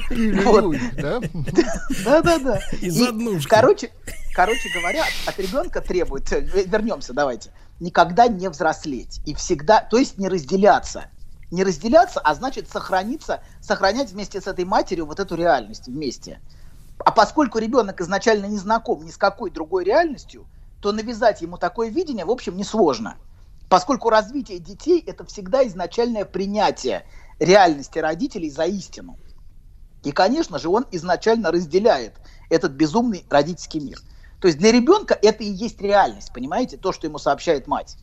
Вот. 0.46 0.64
Люль, 0.64 0.80
да? 0.96 1.20
Да, 2.06 2.22
да, 2.22 2.40
да. 2.40 2.62
Из 2.80 2.98
И, 2.98 3.06
однушки. 3.06 3.50
Короче, 3.50 3.92
короче 4.34 4.70
говоря, 4.74 5.04
от 5.26 5.38
ребенка 5.38 5.82
требует, 5.82 6.32
э, 6.32 6.40
вернемся, 6.40 7.12
давайте, 7.12 7.52
никогда 7.82 8.30
не 8.30 8.50
взрослеть 8.50 9.20
и 9.26 9.36
всегда, 9.36 9.82
то 9.82 9.98
есть 9.98 10.18
не 10.18 10.30
разделяться. 10.30 11.08
Не 11.52 11.66
разделяться, 11.66 12.22
а 12.22 12.34
значит 12.34 12.70
сохраниться, 12.70 13.44
сохранять 13.60 14.14
вместе 14.14 14.40
с 14.40 14.48
этой 14.48 14.64
матерью 14.64 15.06
вот 15.06 15.20
эту 15.20 15.36
реальность 15.36 15.88
вместе. 15.88 16.40
А 17.00 17.12
поскольку 17.12 17.60
ребенок 17.60 18.00
изначально 18.00 18.46
не 18.46 18.58
знаком 18.58 19.04
ни 19.04 19.12
с 19.12 19.18
какой 19.18 19.52
другой 19.52 19.84
реальностью, 19.84 20.46
то 20.80 20.94
навязать 20.94 21.42
ему 21.42 21.58
такое 21.58 21.90
видение, 21.90 22.24
в 22.24 22.32
общем, 22.32 22.56
несложно. 22.56 23.18
Поскольку 23.70 24.10
развитие 24.10 24.60
детей– 24.60 25.04
это 25.08 25.26
всегда 25.26 25.66
изначальное 25.68 26.26
принятие 26.26 27.06
реальности 27.40 28.00
родителей 28.00 28.50
за 28.50 28.66
истину. 28.66 29.18
И, 30.04 30.12
конечно 30.12 30.60
же, 30.60 30.70
он 30.70 30.86
изначально 30.92 31.52
разделяет 31.52 32.16
этот 32.50 32.74
безумный 32.74 33.26
родительский 33.30 33.80
мир. 33.80 34.00
То 34.40 34.48
есть 34.48 34.60
для 34.60 34.72
ребенка 34.72 35.18
это 35.20 35.44
и 35.44 35.50
есть 35.50 35.82
реальность, 35.82 36.32
понимаете, 36.32 36.78
то, 36.78 36.92
что 36.92 37.08
ему 37.08 37.18
сообщает 37.18 37.66
мать. 37.68 37.98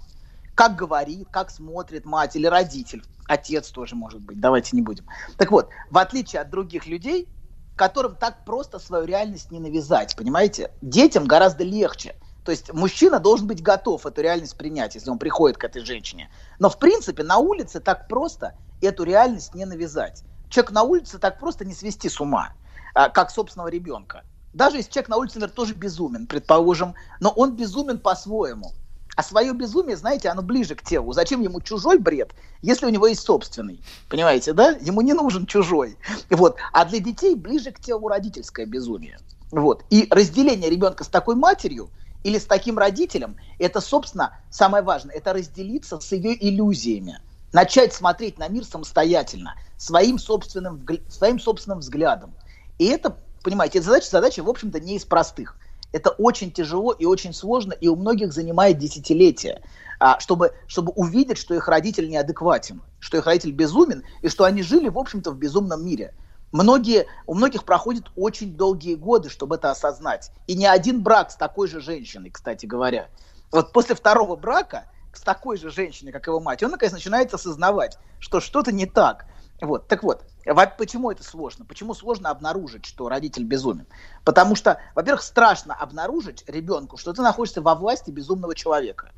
Как 0.54 0.74
говорит, 0.74 1.28
как 1.30 1.50
смотрит 1.50 2.04
мать 2.04 2.34
или 2.34 2.46
родитель, 2.46 3.04
отец 3.26 3.70
тоже 3.70 3.94
может 3.94 4.20
быть, 4.20 4.40
давайте 4.40 4.74
не 4.74 4.82
будем. 4.82 5.06
Так 5.36 5.52
вот, 5.52 5.68
в 5.90 5.98
отличие 5.98 6.42
от 6.42 6.50
других 6.50 6.86
людей, 6.86 7.28
которым 7.76 8.16
так 8.16 8.44
просто 8.44 8.78
свою 8.78 9.04
реальность 9.04 9.50
не 9.50 9.60
навязать, 9.60 10.16
понимаете, 10.16 10.72
детям 10.82 11.24
гораздо 11.24 11.64
легче. 11.64 12.16
То 12.44 12.50
есть 12.50 12.72
мужчина 12.72 13.20
должен 13.20 13.46
быть 13.46 13.62
готов 13.62 14.04
эту 14.04 14.20
реальность 14.20 14.56
принять, 14.56 14.94
если 14.94 15.10
он 15.10 15.18
приходит 15.18 15.58
к 15.58 15.64
этой 15.64 15.84
женщине. 15.84 16.30
Но 16.58 16.68
в 16.68 16.78
принципе 16.78 17.22
на 17.22 17.38
улице 17.38 17.80
так 17.80 18.08
просто 18.08 18.54
эту 18.80 19.04
реальность 19.04 19.54
не 19.54 19.64
навязать. 19.64 20.24
Человек 20.48 20.72
на 20.72 20.82
улице 20.82 21.18
так 21.18 21.38
просто 21.38 21.64
не 21.64 21.72
свести 21.72 22.08
с 22.08 22.20
ума, 22.20 22.52
а, 22.94 23.08
как 23.08 23.30
собственного 23.30 23.68
ребенка. 23.68 24.24
Даже 24.52 24.76
если 24.76 24.90
человек 24.90 25.08
на 25.08 25.16
улице, 25.16 25.38
например, 25.38 25.54
тоже 25.54 25.74
безумен, 25.74 26.26
предположим, 26.26 26.94
но 27.20 27.30
он 27.30 27.56
безумен 27.56 27.98
по-своему. 27.98 28.72
А 29.14 29.22
свое 29.22 29.52
безумие, 29.52 29.96
знаете, 29.96 30.28
оно 30.28 30.42
ближе 30.42 30.74
к 30.74 30.82
телу. 30.82 31.12
Зачем 31.12 31.42
ему 31.42 31.60
чужой 31.60 31.98
бред, 31.98 32.32
если 32.62 32.86
у 32.86 32.88
него 32.88 33.06
есть 33.06 33.22
собственный? 33.22 33.82
Понимаете, 34.08 34.52
да? 34.52 34.70
Ему 34.80 35.02
не 35.02 35.12
нужен 35.12 35.46
чужой. 35.46 35.98
Вот. 36.30 36.56
А 36.72 36.84
для 36.86 36.98
детей 36.98 37.34
ближе 37.34 37.72
к 37.72 37.80
телу 37.80 38.08
родительское 38.08 38.64
безумие. 38.66 39.18
Вот. 39.50 39.84
И 39.90 40.06
разделение 40.10 40.70
ребенка 40.70 41.04
с 41.04 41.08
такой 41.08 41.34
матерью 41.34 41.90
или 42.22 42.38
с 42.38 42.46
таким 42.46 42.78
родителем, 42.78 43.36
это, 43.58 43.80
собственно, 43.80 44.36
самое 44.50 44.82
важное, 44.82 45.14
это 45.14 45.32
разделиться 45.32 46.00
с 46.00 46.12
ее 46.12 46.36
иллюзиями. 46.48 47.20
Начать 47.52 47.92
смотреть 47.92 48.38
на 48.38 48.48
мир 48.48 48.64
самостоятельно, 48.64 49.54
своим 49.76 50.18
собственным, 50.18 50.86
своим 51.08 51.38
собственным 51.38 51.80
взглядом. 51.80 52.34
И 52.78 52.86
это, 52.86 53.16
понимаете, 53.42 53.78
эта 53.78 53.88
задача, 53.88 54.10
задача, 54.10 54.42
в 54.42 54.48
общем-то, 54.48 54.80
не 54.80 54.96
из 54.96 55.04
простых. 55.04 55.56
Это 55.92 56.10
очень 56.10 56.50
тяжело 56.50 56.92
и 56.92 57.04
очень 57.04 57.34
сложно, 57.34 57.72
и 57.72 57.88
у 57.88 57.96
многих 57.96 58.32
занимает 58.32 58.78
десятилетия, 58.78 59.60
а, 60.00 60.18
чтобы, 60.20 60.54
чтобы 60.66 60.92
увидеть, 60.92 61.36
что 61.36 61.54
их 61.54 61.68
родитель 61.68 62.08
неадекватен, 62.08 62.80
что 62.98 63.18
их 63.18 63.26
родитель 63.26 63.52
безумен, 63.52 64.02
и 64.22 64.28
что 64.28 64.44
они 64.44 64.62
жили, 64.62 64.88
в 64.88 64.98
общем-то, 64.98 65.30
в 65.30 65.36
безумном 65.36 65.84
мире. 65.84 66.14
Многие, 66.52 67.06
у 67.26 67.34
многих 67.34 67.64
проходят 67.64 68.10
очень 68.14 68.56
долгие 68.56 68.94
годы, 68.94 69.30
чтобы 69.30 69.56
это 69.56 69.70
осознать. 69.70 70.30
И 70.46 70.54
не 70.54 70.66
один 70.66 71.02
брак 71.02 71.30
с 71.30 71.36
такой 71.36 71.66
же 71.66 71.80
женщиной, 71.80 72.30
кстати 72.30 72.66
говоря. 72.66 73.08
Вот 73.50 73.72
после 73.72 73.94
второго 73.94 74.36
брака 74.36 74.86
с 75.12 75.22
такой 75.22 75.56
же 75.56 75.70
женщиной, 75.70 76.12
как 76.12 76.26
его 76.26 76.40
мать, 76.40 76.62
он, 76.62 76.70
наконец, 76.70 76.92
начинает 76.92 77.32
осознавать, 77.32 77.98
что 78.18 78.40
что-то 78.40 78.70
не 78.70 78.86
так. 78.86 79.26
Вот, 79.62 79.88
так 79.88 80.02
вот, 80.02 80.26
во- 80.44 80.66
почему 80.66 81.10
это 81.10 81.22
сложно? 81.22 81.64
Почему 81.64 81.94
сложно 81.94 82.30
обнаружить, 82.30 82.84
что 82.84 83.08
родитель 83.08 83.44
безумен? 83.44 83.86
Потому 84.24 84.54
что, 84.54 84.78
во-первых, 84.94 85.22
страшно 85.22 85.74
обнаружить 85.74 86.44
ребенку, 86.46 86.96
что 86.96 87.12
ты 87.12 87.22
находишься 87.22 87.62
во 87.62 87.74
власти 87.74 88.10
безумного 88.10 88.54
человека. 88.54 89.12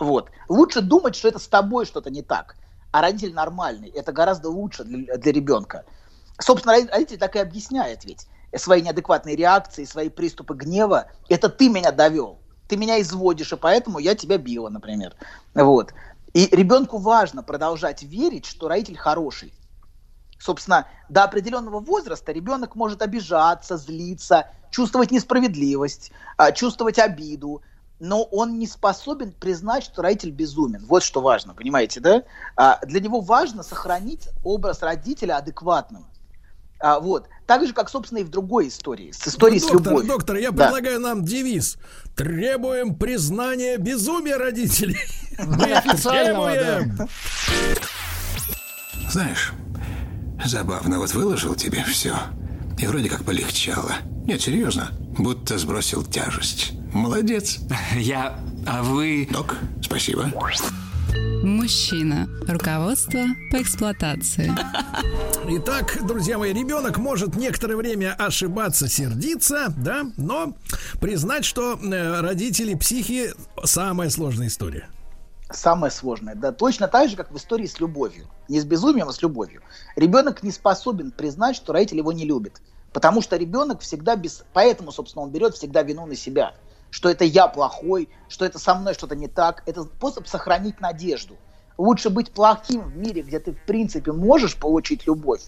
Вот. 0.00 0.30
Лучше 0.48 0.80
думать, 0.80 1.14
что 1.14 1.28
это 1.28 1.38
с 1.38 1.48
тобой 1.48 1.86
что-то 1.86 2.10
не 2.10 2.22
так, 2.22 2.56
а 2.90 3.02
родитель 3.02 3.34
нормальный. 3.34 3.88
Это 3.88 4.12
гораздо 4.12 4.48
лучше 4.48 4.84
для, 4.84 5.16
для 5.16 5.32
ребенка. 5.32 5.84
Собственно, 6.38 6.74
роди- 6.74 6.90
родитель 6.90 7.18
так 7.18 7.36
и 7.36 7.38
объясняет 7.38 8.04
ведь 8.04 8.26
свои 8.54 8.82
неадекватные 8.82 9.36
реакции, 9.36 9.84
свои 9.84 10.08
приступы 10.08 10.54
гнева. 10.54 11.06
Это 11.28 11.48
ты 11.48 11.68
меня 11.68 11.92
довел, 11.92 12.38
ты 12.68 12.76
меня 12.76 13.00
изводишь, 13.00 13.52
и 13.52 13.56
поэтому 13.56 13.98
я 13.98 14.14
тебя 14.14 14.38
била, 14.38 14.68
например. 14.68 15.14
Вот. 15.54 15.92
И 16.32 16.46
ребенку 16.54 16.98
важно 16.98 17.42
продолжать 17.42 18.02
верить, 18.02 18.46
что 18.46 18.68
родитель 18.68 18.96
хороший. 18.96 19.54
Собственно, 20.38 20.86
до 21.08 21.24
определенного 21.24 21.80
возраста 21.80 22.32
ребенок 22.32 22.76
может 22.76 23.00
обижаться, 23.00 23.78
злиться, 23.78 24.48
чувствовать 24.70 25.10
несправедливость, 25.10 26.12
а, 26.36 26.52
чувствовать 26.52 26.98
обиду, 26.98 27.62
но 27.98 28.22
он 28.24 28.58
не 28.58 28.66
способен 28.66 29.32
признать, 29.32 29.84
что 29.84 30.02
родитель 30.02 30.30
безумен. 30.30 30.84
Вот 30.86 31.02
что 31.02 31.22
важно, 31.22 31.54
понимаете, 31.54 32.00
да? 32.00 32.22
А, 32.54 32.78
Для 32.84 33.00
него 33.00 33.20
важно 33.20 33.62
сохранить 33.62 34.28
образ 34.44 34.82
родителя 34.82 35.38
адекватным. 35.38 36.06
А, 36.80 37.00
Вот. 37.00 37.28
Так 37.46 37.64
же, 37.64 37.72
как, 37.72 37.88
собственно, 37.88 38.18
и 38.18 38.24
в 38.24 38.28
другой 38.28 38.68
истории, 38.68 39.12
с 39.12 39.28
историей 39.28 39.60
с 39.60 39.62
доктор, 39.66 39.92
любовью. 39.92 40.08
доктор, 40.08 40.36
я 40.36 40.50
Да. 40.50 40.64
предлагаю 40.64 40.98
нам 41.00 41.24
девиз. 41.24 41.78
Требуем 42.16 42.94
признания 42.96 43.76
безумия 43.78 44.36
родителей. 44.36 44.98
Да. 45.38 45.82
Требуем. 45.82 46.96
Знаешь, 49.10 49.52
забавно, 50.44 50.98
вот 50.98 51.12
выложил 51.14 51.54
тебе 51.54 51.84
все. 51.84 52.16
И 52.78 52.86
вроде 52.86 53.08
как 53.08 53.24
полегчало. 53.24 53.92
Нет, 54.26 54.40
серьезно, 54.40 54.90
будто 55.18 55.56
сбросил 55.58 56.02
тяжесть. 56.04 56.72
Молодец. 56.92 57.58
Я... 57.96 58.38
А 58.66 58.82
вы... 58.82 59.28
Док, 59.30 59.56
спасибо. 59.82 60.32
Мужчина. 61.46 62.28
Руководство 62.48 63.20
по 63.52 63.62
эксплуатации. 63.62 64.52
Итак, 65.48 65.96
друзья 66.04 66.38
мои, 66.38 66.52
ребенок 66.52 66.98
может 66.98 67.36
некоторое 67.36 67.76
время 67.76 68.16
ошибаться, 68.18 68.88
сердиться, 68.88 69.72
да, 69.76 70.06
но 70.16 70.56
признать, 71.00 71.44
что 71.44 71.74
э, 71.74 72.20
родители 72.20 72.74
психи 72.74 73.30
самая 73.62 74.10
сложная 74.10 74.48
история. 74.48 74.88
Самое 75.48 75.92
сложное, 75.92 76.34
да, 76.34 76.50
точно 76.50 76.88
так 76.88 77.08
же, 77.08 77.16
как 77.16 77.30
в 77.30 77.36
истории 77.36 77.66
с 77.66 77.78
любовью. 77.78 78.26
Не 78.48 78.60
с 78.60 78.64
безумием, 78.64 79.08
а 79.08 79.12
с 79.12 79.22
любовью. 79.22 79.62
Ребенок 79.94 80.42
не 80.42 80.50
способен 80.50 81.12
признать, 81.12 81.54
что 81.54 81.72
родитель 81.72 81.98
его 81.98 82.10
не 82.10 82.24
любит. 82.24 82.60
Потому 82.92 83.22
что 83.22 83.36
ребенок 83.36 83.82
всегда 83.82 84.16
без... 84.16 84.42
Поэтому, 84.52 84.90
собственно, 84.90 85.22
он 85.22 85.30
берет 85.30 85.54
всегда 85.54 85.84
вину 85.84 86.06
на 86.06 86.16
себя. 86.16 86.54
Что 86.90 87.10
это 87.10 87.24
я 87.24 87.48
плохой, 87.48 88.08
что 88.28 88.44
это 88.44 88.58
со 88.58 88.74
мной 88.74 88.94
что-то 88.94 89.16
не 89.16 89.28
так. 89.28 89.62
Это 89.66 89.84
способ 89.84 90.26
сохранить 90.26 90.80
надежду. 90.80 91.36
Лучше 91.78 92.10
быть 92.10 92.32
плохим 92.32 92.82
в 92.82 92.96
мире, 92.96 93.22
где 93.22 93.38
ты, 93.38 93.52
в 93.52 93.66
принципе, 93.66 94.12
можешь 94.12 94.56
получить 94.56 95.06
любовь, 95.06 95.42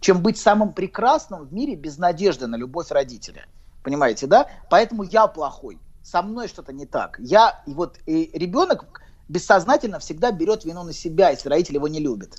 чем 0.00 0.22
быть 0.22 0.38
самым 0.38 0.72
прекрасным 0.72 1.44
в 1.44 1.52
мире 1.52 1.74
без 1.74 1.98
надежды 1.98 2.46
на 2.46 2.56
любовь 2.56 2.90
родителя. 2.90 3.46
Понимаете, 3.82 4.26
да? 4.26 4.46
Поэтому 4.70 5.02
я 5.02 5.26
плохой. 5.26 5.78
Со 6.02 6.22
мной 6.22 6.48
что-то 6.48 6.72
не 6.72 6.86
так. 6.86 7.16
Я, 7.18 7.62
и 7.66 7.74
вот 7.74 7.98
и 8.06 8.30
ребенок 8.34 9.02
бессознательно 9.28 9.98
всегда 9.98 10.30
берет 10.30 10.64
вину 10.64 10.82
на 10.84 10.92
себя, 10.92 11.30
если 11.30 11.48
родитель 11.48 11.76
его 11.76 11.88
не 11.88 12.00
любит. 12.00 12.38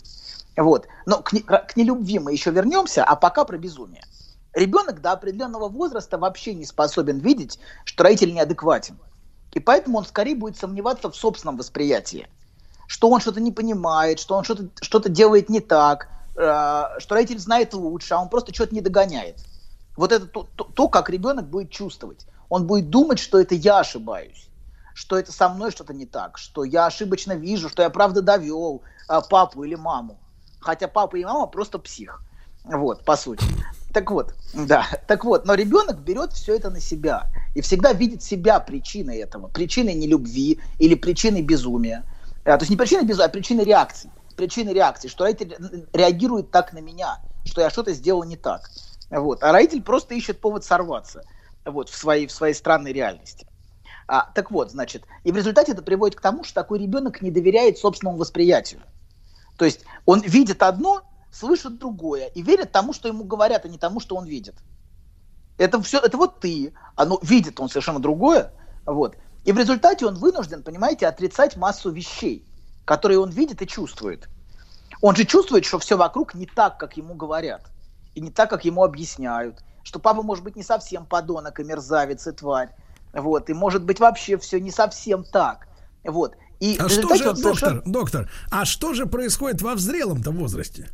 Вот. 0.56 0.88
Но 1.06 1.22
к, 1.22 1.34
не- 1.34 1.42
к 1.42 1.76
нелюбви 1.76 2.20
мы 2.20 2.32
еще 2.32 2.52
вернемся, 2.52 3.04
а 3.04 3.16
пока 3.16 3.44
про 3.46 3.58
безумие. 3.58 4.04
Ребенок 4.54 5.02
до 5.02 5.14
определенного 5.14 5.68
возраста 5.68 6.18
вообще 6.18 6.54
не 6.54 6.66
способен 6.66 7.20
видеть, 7.20 7.60
что 7.86 8.04
родитель 8.04 8.34
неадекватен. 8.34 8.98
И 9.54 9.60
поэтому 9.60 9.98
он 10.00 10.06
скорее 10.06 10.36
будет 10.36 10.58
сомневаться 10.58 11.10
в 11.10 11.16
собственном 11.16 11.58
восприятии. 11.58 12.28
Что 12.88 13.10
он 13.10 13.20
что-то 13.20 13.40
не 13.40 13.52
понимает, 13.52 14.20
что 14.20 14.36
он 14.36 14.44
что-то 14.44 14.70
что 14.82 15.00
делает 15.10 15.50
не 15.50 15.60
так, 15.60 16.10
э, 16.36 17.00
что 17.00 17.16
родитель 17.16 17.40
знает 17.40 17.74
лучше, 17.74 18.14
а 18.14 18.22
он 18.22 18.30
просто 18.30 18.54
что-то 18.54 18.76
не 18.76 18.82
догоняет. 18.82 19.38
Вот 19.96 20.12
это 20.12 20.28
то, 20.28 20.48
то- 20.56 20.66
то, 20.66 20.88
как 20.88 21.10
ребенок 21.10 21.48
будет 21.48 21.72
чувствовать. 21.72 22.26
Он 22.50 22.68
будет 22.68 22.90
думать, 22.90 23.20
что 23.20 23.40
это 23.40 23.56
я 23.56 23.80
ошибаюсь, 23.80 24.48
что 24.94 25.18
это 25.18 25.32
со 25.32 25.50
мной 25.50 25.72
что-то 25.72 25.94
не 25.94 26.06
так, 26.06 26.38
что 26.38 26.64
я 26.64 26.86
ошибочно 26.86 27.34
вижу, 27.34 27.70
что 27.70 27.82
я 27.82 27.90
правда 27.90 28.22
довел 28.22 28.84
а, 29.08 29.22
папу 29.22 29.64
или 29.64 29.76
маму. 29.76 30.20
Хотя 30.60 30.88
папа 30.88 31.16
и 31.16 31.26
мама 31.26 31.48
просто 31.48 31.80
псих. 31.80 32.22
Вот, 32.64 33.04
по 33.04 33.16
сути. 33.18 33.44
Так 33.94 34.10
вот, 34.10 34.34
да, 34.56 34.88
так 35.08 35.24
вот, 35.24 35.46
но 35.46 35.54
ребенок 35.54 36.00
берет 36.00 36.34
все 36.34 36.56
это 36.56 36.72
на 36.72 36.80
себя 36.80 37.28
и 37.54 37.62
всегда 37.62 37.94
видит 37.94 38.24
себя 38.24 38.60
причиной 38.60 39.20
этого, 39.20 39.50
причиной 39.50 39.94
нелюбви 39.94 40.60
или 40.80 40.96
причиной 40.96 41.44
безумия. 41.44 42.04
А, 42.44 42.58
то 42.58 42.64
есть 42.64 42.72
не 42.72 42.76
причиной 42.76 43.06
безумия, 43.06 43.28
а 43.28 43.30
причиной 43.30 43.64
реакции. 43.64 44.10
Причиной 44.36 44.74
реакции, 44.74 45.08
что 45.08 45.26
родитель 45.26 45.56
реагирует 45.94 46.50
так 46.50 46.74
на 46.74 46.80
меня, 46.80 47.20
что 47.46 47.62
я 47.62 47.70
что-то 47.70 47.94
сделал 47.94 48.24
не 48.24 48.36
так. 48.36 48.72
Вот. 49.12 49.44
А 49.44 49.52
родитель 49.52 49.84
просто 49.84 50.16
ищет 50.16 50.40
повод 50.40 50.66
сорваться 50.66 51.24
вот, 51.64 51.90
в, 51.90 51.96
своей, 51.96 52.26
в 52.26 52.32
своей 52.32 52.56
странной 52.56 52.94
реальности. 52.94 53.46
А, 54.08 54.32
так 54.34 54.50
вот, 54.50 54.72
значит, 54.72 55.04
и 55.24 55.32
в 55.32 55.38
результате 55.38 55.74
это 55.74 55.84
приводит 55.84 56.18
к 56.18 56.22
тому, 56.22 56.44
что 56.44 56.56
такой 56.56 56.80
ребенок 56.80 57.22
не 57.22 57.30
доверяет 57.30 57.78
собственному 57.78 58.18
восприятию. 58.18 58.82
То 59.56 59.66
есть 59.66 59.82
он 60.06 60.22
видит 60.22 60.64
одно, 60.64 61.04
слышит 61.34 61.80
другое 61.80 62.28
и 62.28 62.42
верит 62.42 62.72
тому, 62.72 62.94
что 62.94 63.08
ему 63.08 63.24
говорят, 63.24 63.66
а 63.66 63.68
не 63.68 63.78
тому, 63.78 64.00
что 64.00 64.16
он 64.16 64.26
видит. 64.26 64.56
Это 65.58 65.82
все, 65.82 66.00
это 66.00 66.16
вот 66.16 66.40
ты, 66.40 66.74
оно 66.96 67.20
видит 67.22 67.60
он 67.60 67.70
совершенно 67.70 68.00
другое, 68.00 68.54
вот. 68.86 69.18
И 69.44 69.52
в 69.52 69.58
результате 69.58 70.06
он 70.06 70.16
вынужден, 70.16 70.64
понимаете, 70.64 71.08
отрицать 71.08 71.58
массу 71.58 71.92
вещей, 71.92 72.48
которые 72.86 73.20
он 73.20 73.30
видит 73.30 73.62
и 73.62 73.68
чувствует. 73.68 74.30
Он 75.02 75.16
же 75.16 75.26
чувствует, 75.26 75.66
что 75.66 75.80
все 75.80 75.98
вокруг 75.98 76.34
не 76.34 76.46
так, 76.46 76.78
как 76.78 76.96
ему 76.98 77.16
говорят, 77.16 77.66
и 78.16 78.22
не 78.22 78.32
так, 78.32 78.50
как 78.50 78.64
ему 78.64 78.84
объясняют, 78.84 79.64
что 79.84 80.00
папа 80.00 80.22
может 80.22 80.44
быть 80.44 80.56
не 80.56 80.64
совсем 80.64 81.06
подонок 81.06 81.60
и 81.60 81.64
мерзавец 81.64 82.28
и 82.28 82.32
тварь, 82.32 82.70
вот, 83.12 83.50
и 83.50 83.54
может 83.54 83.84
быть 83.84 84.00
вообще 84.00 84.38
все 84.38 84.60
не 84.60 84.72
совсем 84.72 85.24
так, 85.24 85.68
вот. 86.04 86.36
И 86.60 86.78
а 86.80 86.88
что 86.88 87.16
же, 87.16 87.26
доктор, 87.26 87.36
совершенно... 87.36 87.82
доктор, 87.86 88.32
а 88.50 88.66
что 88.66 88.94
же 88.94 89.08
происходит 89.08 89.62
во 89.62 89.74
взрелом-то 89.74 90.32
возрасте? 90.32 90.90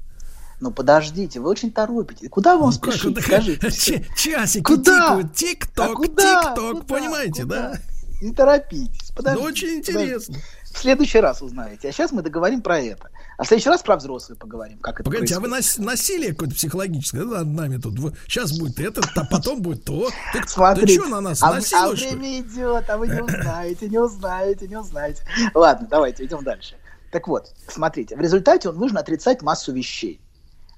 Ну 0.60 0.72
подождите, 0.72 1.40
вы 1.40 1.50
очень 1.50 1.72
торопитесь. 1.72 2.30
Куда 2.30 2.56
вам 2.58 2.68
ну, 2.68 2.72
спешить? 2.72 3.16
Как, 3.16 3.24
Скажите. 3.24 3.72
Ч- 3.78 4.06
часики 4.16 4.64
куда? 4.64 4.94
тикают, 4.94 5.34
тик-ток, 5.34 6.00
а 6.00 6.08
тик-ток, 6.08 6.86
понимаете, 6.86 7.44
куда? 7.44 7.72
да? 7.72 7.80
Не 8.22 8.34
торопитесь, 8.34 9.12
подождите. 9.16 9.44
Ну, 9.44 9.50
очень 9.50 9.70
интересно. 9.78 10.34
Подождите. 10.34 10.60
В 10.72 10.78
следующий 10.78 11.20
раз 11.20 11.42
узнаете. 11.42 11.90
А 11.90 11.92
сейчас 11.92 12.12
мы 12.12 12.22
договорим 12.22 12.62
про 12.62 12.80
это. 12.80 13.10
А 13.38 13.44
в 13.44 13.48
следующий 13.48 13.70
раз 13.70 13.82
про 13.82 13.96
взрослые 13.96 14.38
поговорим. 14.38 14.78
Как 14.80 14.96
это 14.96 15.04
Погодите, 15.04 15.40
происходит. 15.40 15.78
а 15.78 15.80
вы 15.80 15.86
насилие 15.86 16.30
какое-то 16.32 16.56
психологическое 16.56 17.24
над 17.24 17.48
нами 17.48 17.78
тут? 17.78 17.96
Сейчас 18.28 18.58
будет 18.58 18.80
это, 18.80 19.02
а 19.16 19.26
потом 19.26 19.62
будет 19.62 19.86
то. 19.86 20.10
Ты, 20.34 20.42
Смотрите, 20.46 20.96
ты 20.96 21.02
что 21.02 21.10
на 21.10 21.22
нас 21.22 21.42
а, 21.42 21.48
а 21.48 21.90
время 21.92 22.42
идет, 22.42 22.90
а 22.90 22.98
вы 22.98 23.08
не 23.08 23.22
узнаете, 23.24 23.90
не 23.90 23.98
узнаете, 23.98 24.68
не 24.68 24.78
узнаете. 24.78 25.24
Ладно, 25.54 25.88
давайте 25.90 26.26
идем 26.26 26.44
дальше. 26.44 26.76
Так 27.12 27.28
вот, 27.28 27.52
смотрите, 27.68 28.16
в 28.16 28.22
результате 28.22 28.70
он 28.70 28.78
нужно 28.78 29.00
отрицать 29.00 29.42
массу 29.42 29.74
вещей. 29.74 30.22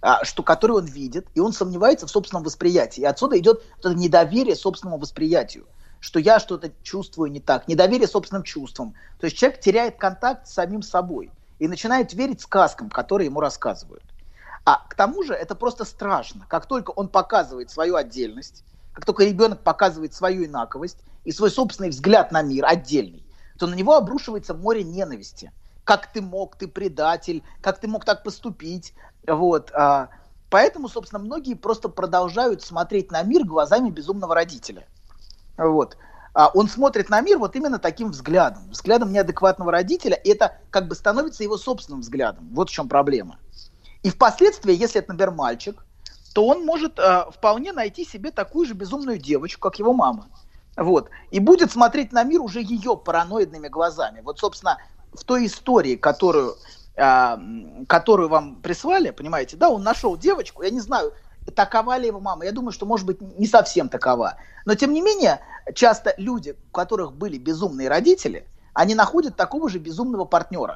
А, 0.01 0.25
что, 0.25 0.41
которые 0.41 0.77
он 0.77 0.86
видит, 0.86 1.27
и 1.36 1.39
он 1.39 1.53
сомневается 1.53 2.08
в 2.08 2.12
собственном 2.12 2.43
восприятии. 2.43 3.01
И 3.01 3.05
отсюда 3.05 3.38
идет 3.38 3.62
недоверие 3.84 4.55
собственному 4.55 4.98
восприятию, 5.00 5.67
что 6.00 6.20
я 6.20 6.39
что-то 6.39 6.72
чувствую 6.81 7.31
не 7.31 7.39
так, 7.39 7.67
недоверие 7.67 8.08
собственным 8.08 8.41
чувствам. 8.41 8.96
То 9.20 9.25
есть 9.25 9.38
человек 9.38 9.62
теряет 9.62 9.98
контакт 9.98 10.48
с 10.48 10.53
самим 10.53 10.81
собой 10.81 11.31
и 11.60 11.67
начинает 11.67 12.13
верить 12.13 12.41
сказкам, 12.41 12.89
которые 12.89 13.27
ему 13.27 13.39
рассказывают. 13.39 14.03
А 14.65 14.77
к 14.89 14.96
тому 14.96 15.24
же 15.24 15.34
это 15.34 15.53
просто 15.53 15.86
страшно. 15.86 16.46
Как 16.48 16.65
только 16.65 16.89
он 16.91 17.08
показывает 17.08 17.70
свою 17.70 17.96
отдельность, 17.96 18.63
как 18.93 19.05
только 19.05 19.24
ребенок 19.24 19.62
показывает 19.62 20.15
свою 20.15 20.46
инаковость 20.46 20.98
и 21.25 21.31
свой 21.31 21.51
собственный 21.51 21.89
взгляд 21.89 22.31
на 22.31 22.41
мир 22.41 22.65
отдельный, 22.65 23.24
то 23.60 23.67
на 23.67 23.75
него 23.75 23.96
обрушивается 23.96 24.55
море 24.55 24.84
ненависти. 24.84 25.51
Как 25.83 26.11
ты 26.11 26.21
мог, 26.21 26.55
ты 26.55 26.67
предатель, 26.67 27.43
как 27.61 27.79
ты 27.79 27.88
мог 27.88 28.05
так 28.05 28.23
поступить, 28.23 28.93
вот. 29.27 29.71
А, 29.73 30.09
поэтому, 30.50 30.88
собственно, 30.88 31.19
многие 31.19 31.55
просто 31.55 31.89
продолжают 31.89 32.61
смотреть 32.61 33.11
на 33.11 33.23
мир 33.23 33.43
глазами 33.45 33.89
безумного 33.89 34.35
родителя. 34.35 34.88
Вот. 35.57 35.97
А 36.33 36.50
он 36.53 36.69
смотрит 36.69 37.09
на 37.09 37.19
мир 37.21 37.38
вот 37.38 37.55
именно 37.55 37.77
таким 37.77 38.11
взглядом, 38.11 38.69
взглядом 38.69 39.11
неадекватного 39.11 39.71
родителя, 39.71 40.15
и 40.15 40.29
это 40.29 40.57
как 40.69 40.88
бы 40.88 40.95
становится 40.95 41.43
его 41.43 41.57
собственным 41.57 42.01
взглядом. 42.01 42.50
Вот 42.53 42.69
в 42.69 42.73
чем 42.73 42.88
проблема. 42.88 43.38
И 44.03 44.09
впоследствии, 44.09 44.73
если 44.73 45.01
это, 45.01 45.11
например, 45.11 45.31
мальчик, 45.31 45.83
то 46.33 46.47
он 46.47 46.65
может 46.65 46.97
э, 46.97 47.25
вполне 47.31 47.73
найти 47.73 48.05
себе 48.05 48.31
такую 48.31 48.65
же 48.65 48.73
безумную 48.73 49.17
девочку, 49.17 49.69
как 49.69 49.79
его 49.79 49.93
мама. 49.93 50.27
Вот. 50.77 51.09
И 51.31 51.39
будет 51.39 51.71
смотреть 51.71 52.13
на 52.13 52.23
мир 52.23 52.41
уже 52.41 52.61
ее 52.61 52.95
параноидными 52.95 53.67
глазами. 53.67 54.21
Вот, 54.21 54.39
собственно, 54.39 54.77
в 55.13 55.24
той 55.24 55.46
истории, 55.46 55.96
которую 55.96 56.56
а, 56.98 57.39
которую 57.88 58.30
вам 58.30 58.58
прислали, 58.58 59.12
понимаете, 59.12 59.58
да, 59.58 59.69
он 59.69 59.82
нашел 59.82 60.17
девочку, 60.17 60.62
я 60.63 60.69
не 60.69 60.82
знаю, 60.82 61.13
такова 61.56 61.97
ли 61.97 62.08
его 62.08 62.19
мама, 62.19 62.45
я 62.45 62.52
думаю, 62.52 62.71
что, 62.71 62.86
может 62.86 63.06
быть, 63.06 63.21
не 63.21 63.47
совсем 63.47 63.89
такова. 63.89 64.36
Но, 64.65 64.76
тем 64.76 64.93
не 64.93 65.02
менее, 65.02 65.39
часто 65.74 66.13
люди, 66.17 66.56
у 66.69 66.71
которых 66.71 67.13
были 67.13 67.38
безумные 67.38 67.89
родители, 67.89 68.47
они 68.74 68.93
находят 68.93 69.36
такого 69.36 69.69
же 69.69 69.80
безумного 69.80 70.26
партнера 70.26 70.76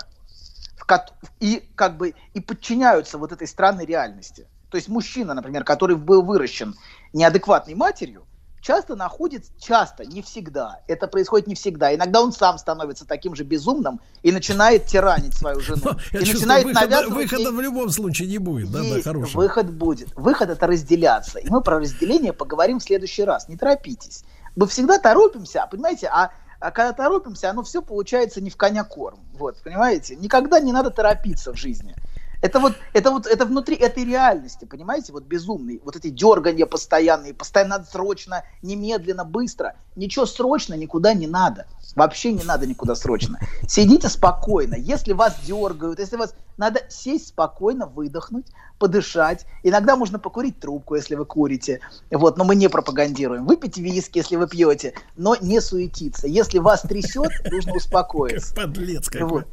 и 1.40 1.68
как 1.76 1.98
бы 1.98 2.14
и 2.34 2.40
подчиняются 2.40 3.18
вот 3.18 3.32
этой 3.32 3.48
странной 3.48 3.86
реальности. 3.86 4.48
То 4.70 4.78
есть 4.78 4.88
мужчина, 4.88 5.34
например, 5.34 5.64
который 5.64 5.96
был 5.96 6.22
выращен 6.22 6.76
неадекватной 7.14 7.76
матерью, 7.76 8.26
часто 8.66 8.96
находит, 8.96 9.46
часто, 9.60 10.06
не 10.06 10.24
всегда, 10.24 10.80
это 10.88 11.08
происходит 11.08 11.46
не 11.46 11.54
всегда. 11.54 11.94
Иногда 11.94 12.22
он 12.22 12.32
сам 12.32 12.58
становится 12.58 13.06
таким 13.06 13.36
же 13.36 13.44
безумным 13.44 14.02
и 14.24 14.32
начинает 14.32 14.88
тиранить 14.88 15.36
свою 15.36 15.60
жену. 15.62 15.82
Но, 15.84 15.92
и 15.92 16.26
чувствую, 16.26 16.48
начинает 16.48 16.66
выхода, 16.66 16.88
навязывать 16.88 17.16
выхода 17.16 17.44
ей... 17.44 17.52
в 17.52 17.62
любом 17.62 17.90
случае 17.90 18.28
не 18.28 18.38
будет, 18.40 18.72
да, 18.72 18.82
да, 18.82 19.02
хорошего. 19.02 19.42
Выход 19.42 19.72
будет. 19.72 20.10
Выход 20.16 20.50
это 20.50 20.66
разделяться. 20.66 21.38
И 21.38 21.48
мы 21.50 21.62
про 21.62 21.80
разделение 21.80 22.34
поговорим 22.34 22.80
в 22.80 22.84
следующий 22.84 23.24
раз. 23.24 23.48
Не 23.48 23.56
торопитесь. 23.56 24.24
Мы 24.56 24.68
всегда 24.68 24.98
торопимся, 24.98 25.64
а 25.64 25.68
понимаете, 25.68 26.08
а 26.08 26.32
а 26.62 26.72
когда 26.72 26.94
торопимся, 26.94 27.50
оно 27.52 27.62
все 27.64 27.82
получается 27.82 28.42
не 28.42 28.50
в 28.50 28.56
коня 28.56 28.84
корм. 28.84 29.20
Вот, 29.38 29.62
понимаете? 29.62 30.16
Никогда 30.16 30.60
не 30.60 30.72
надо 30.72 30.90
торопиться 30.90 31.52
в 31.52 31.58
жизни. 31.58 31.94
Это 32.42 32.60
вот, 32.60 32.74
это 32.94 33.12
вот, 33.12 33.28
это 33.28 33.46
внутри 33.46 33.76
этой 33.76 34.06
реальности, 34.06 34.66
понимаете, 34.66 35.14
вот 35.14 35.24
безумный, 35.24 35.82
вот 35.84 35.96
эти 35.96 36.10
дергания 36.10 36.66
постоянные, 36.66 37.34
постоянно 37.34 37.84
срочно, 37.84 38.44
немедленно, 38.62 39.26
быстро. 39.26 39.76
Ничего 39.96 40.26
срочно 40.26 40.74
никуда 40.74 41.14
не 41.14 41.28
надо. 41.28 41.68
Вообще 41.96 42.34
не 42.34 42.44
надо 42.44 42.68
никуда 42.68 42.96
срочно. 42.96 43.40
Сидите 43.68 44.10
спокойно. 44.10 44.76
Если 44.76 45.14
вас 45.14 45.38
дергают, 45.46 46.00
если 46.00 46.18
вас... 46.18 46.36
Надо 46.58 46.82
сесть 46.90 47.28
спокойно, 47.28 47.86
выдохнуть, 47.86 48.48
подышать. 48.80 49.46
Иногда 49.64 49.96
можно 49.96 50.20
покурить 50.20 50.60
трубку, 50.60 50.96
если 50.96 51.16
вы 51.16 51.26
курите. 51.26 51.80
Вот, 52.12 52.38
но 52.38 52.44
мы 52.44 52.56
не 52.56 52.70
пропагандируем. 52.70 53.46
Выпить 53.46 53.78
виски, 53.78 54.18
если 54.20 54.36
вы 54.36 54.48
пьете, 54.48 54.94
но 55.16 55.36
не 55.36 55.62
суетиться. 55.62 56.28
Если 56.28 56.60
вас 56.60 56.82
трясет, 56.82 57.32
нужно 57.52 57.74
успокоиться. 57.76 58.54
Подлец 58.56 59.10
какой. 59.10 59.30
Вот. 59.30 59.48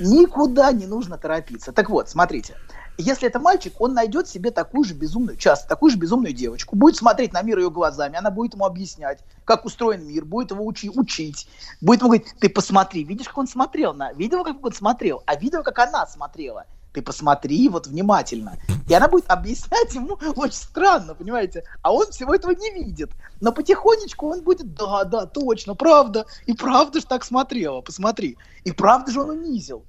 Никуда 0.00 0.72
не 0.72 0.86
нужно 0.86 1.18
торопиться. 1.18 1.72
Так 1.72 1.90
вот, 1.90 2.08
смотрите. 2.08 2.54
Если 3.00 3.28
это 3.28 3.38
мальчик, 3.38 3.80
он 3.80 3.94
найдет 3.94 4.26
себе 4.26 4.50
такую 4.50 4.82
же 4.82 4.92
безумную, 4.92 5.36
часто 5.36 5.68
такую 5.68 5.92
же 5.92 5.96
безумную 5.96 6.34
девочку, 6.34 6.74
будет 6.74 6.96
смотреть 6.96 7.32
на 7.32 7.42
мир 7.42 7.58
ее 7.58 7.70
глазами, 7.70 8.18
она 8.18 8.32
будет 8.32 8.54
ему 8.54 8.64
объяснять, 8.64 9.20
как 9.44 9.64
устроен 9.64 10.04
мир, 10.04 10.24
будет 10.24 10.50
его 10.50 10.66
учи, 10.66 10.90
учить, 10.90 11.46
будет 11.80 12.00
ему 12.00 12.08
говорить, 12.10 12.34
ты 12.40 12.48
посмотри, 12.48 13.04
видишь, 13.04 13.28
как 13.28 13.38
он 13.38 13.46
смотрел, 13.46 13.94
на, 13.94 14.12
видел, 14.14 14.42
как 14.42 14.64
он 14.66 14.72
смотрел, 14.72 15.22
а 15.26 15.36
видел, 15.36 15.62
как 15.62 15.78
она 15.78 16.08
смотрела 16.08 16.66
ты 16.98 17.02
посмотри 17.02 17.68
вот 17.68 17.86
внимательно. 17.86 18.58
И 18.88 18.92
она 18.92 19.06
будет 19.06 19.30
объяснять 19.30 19.94
ему 19.94 20.18
очень 20.36 20.56
странно, 20.56 21.14
понимаете? 21.14 21.62
А 21.82 21.92
он 21.92 22.06
всего 22.10 22.34
этого 22.34 22.50
не 22.50 22.72
видит. 22.72 23.12
Но 23.40 23.52
потихонечку 23.52 24.28
он 24.28 24.42
будет, 24.42 24.74
да, 24.74 25.04
да, 25.04 25.26
точно, 25.26 25.76
правда. 25.76 26.26
И 26.46 26.54
правда 26.54 26.98
же 26.98 27.06
так 27.06 27.24
смотрела, 27.24 27.82
посмотри. 27.82 28.36
И 28.64 28.72
правда 28.72 29.12
же 29.12 29.20
он 29.20 29.30
унизил. 29.30 29.84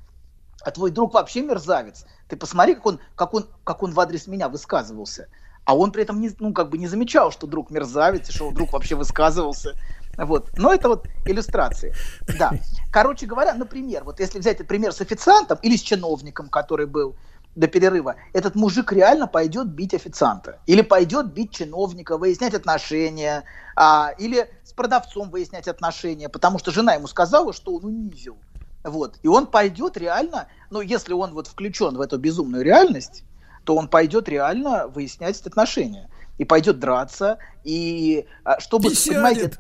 А 0.62 0.70
твой 0.70 0.92
друг 0.92 1.16
вообще 1.16 1.42
мерзавец. 1.42 2.06
Ты 2.28 2.38
посмотри, 2.38 2.76
как 2.76 2.86
он, 2.86 3.00
как 3.16 3.34
он, 3.34 3.48
как 3.64 3.82
он 3.82 3.92
в 3.92 4.00
адрес 4.00 4.28
меня 4.28 4.48
высказывался. 4.48 5.30
А 5.66 5.76
он 5.76 5.92
при 5.92 6.04
этом 6.04 6.22
не, 6.22 6.30
ну, 6.38 6.54
как 6.54 6.70
бы 6.70 6.78
не 6.78 6.88
замечал, 6.88 7.32
что 7.32 7.48
друг 7.48 7.72
мерзавец, 7.72 8.30
и 8.30 8.32
что 8.32 8.52
друг 8.52 8.74
вообще 8.74 8.96
высказывался. 8.96 9.74
Вот. 10.20 10.50
Но 10.58 10.74
это 10.74 10.90
вот 10.90 11.08
иллюстрации. 11.26 11.94
Да. 12.38 12.52
Короче 12.92 13.26
говоря, 13.26 13.54
например, 13.54 14.04
вот 14.04 14.20
если 14.20 14.40
взять 14.40 14.66
пример 14.68 14.92
с 14.92 15.02
официантом 15.02 15.58
или 15.62 15.78
с 15.78 15.82
чиновником, 15.82 16.50
который 16.50 16.86
был 16.86 17.16
до 17.56 17.68
перерыва, 17.68 18.16
этот 18.34 18.56
мужик 18.56 18.92
реально 18.92 19.28
пойдет 19.28 19.68
бить 19.68 19.94
официанта. 19.94 20.60
Или 20.66 20.82
пойдет 20.82 21.34
бить 21.34 21.52
чиновника, 21.52 22.18
выяснять 22.18 22.54
отношения. 22.54 23.44
А, 23.76 24.12
или 24.18 24.50
с 24.64 24.74
продавцом 24.74 25.30
выяснять 25.30 25.68
отношения, 25.68 26.30
потому 26.30 26.60
что 26.60 26.72
жена 26.72 26.94
ему 26.94 27.08
сказала, 27.08 27.54
что 27.54 27.76
он 27.76 27.86
унизил. 27.86 28.38
Вот. 28.84 29.20
И 29.24 29.28
он 29.28 29.48
пойдет 29.48 29.98
реально, 29.98 30.48
ну, 30.70 30.82
если 30.82 31.14
он 31.14 31.34
вот 31.34 31.48
включен 31.48 31.96
в 31.96 32.02
эту 32.02 32.18
безумную 32.18 32.64
реальность, 32.64 33.24
то 33.64 33.76
он 33.76 33.88
пойдет 33.88 34.30
реально 34.30 34.88
выяснять 34.88 35.40
отношения. 35.46 36.10
И 36.38 36.46
пойдет 36.46 36.80
драться, 36.80 37.38
и 37.66 38.26
а, 38.46 38.62
чтобы, 38.62 38.90
и 38.94 38.96
понимаете, 38.96 39.52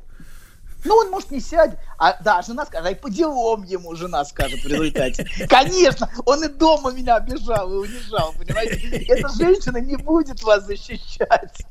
Ну, 0.85 0.95
он, 0.95 1.09
может, 1.09 1.31
не 1.31 1.39
сядет. 1.39 1.77
А, 1.97 2.21
да, 2.23 2.41
жена 2.41 2.65
скажет, 2.65 2.91
а 2.91 2.95
по 2.95 3.09
делам 3.09 3.63
ему 3.63 3.95
жена 3.95 4.23
скажет 4.25 4.61
в 4.61 4.67
результате. 4.67 5.25
Конечно, 5.49 6.09
он 6.25 6.43
и 6.43 6.47
дома 6.47 6.91
меня 6.91 7.15
обижал 7.17 7.71
и 7.71 7.77
унижал, 7.77 8.33
понимаете? 8.37 9.05
Эта 9.07 9.27
женщина 9.29 9.77
не 9.77 9.97
будет 9.97 10.41
вас 10.43 10.65
защищать. 10.65 11.65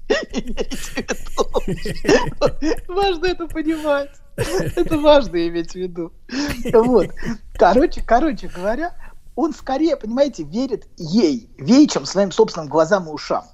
Важно 2.88 3.26
это 3.26 3.46
понимать. 3.46 4.10
Это 4.36 4.98
важно 4.98 5.48
иметь 5.48 5.72
в 5.72 5.76
виду. 5.76 6.12
Вот. 6.72 7.08
Короче, 7.54 8.02
короче 8.02 8.48
говоря, 8.48 8.94
он 9.34 9.54
скорее, 9.54 9.96
понимаете, 9.96 10.42
верит 10.44 10.86
ей, 10.96 11.50
ей, 11.58 11.88
чем 11.88 12.04
своим 12.04 12.30
собственным 12.30 12.68
глазам 12.68 13.08
и 13.08 13.12
ушам. 13.12 13.44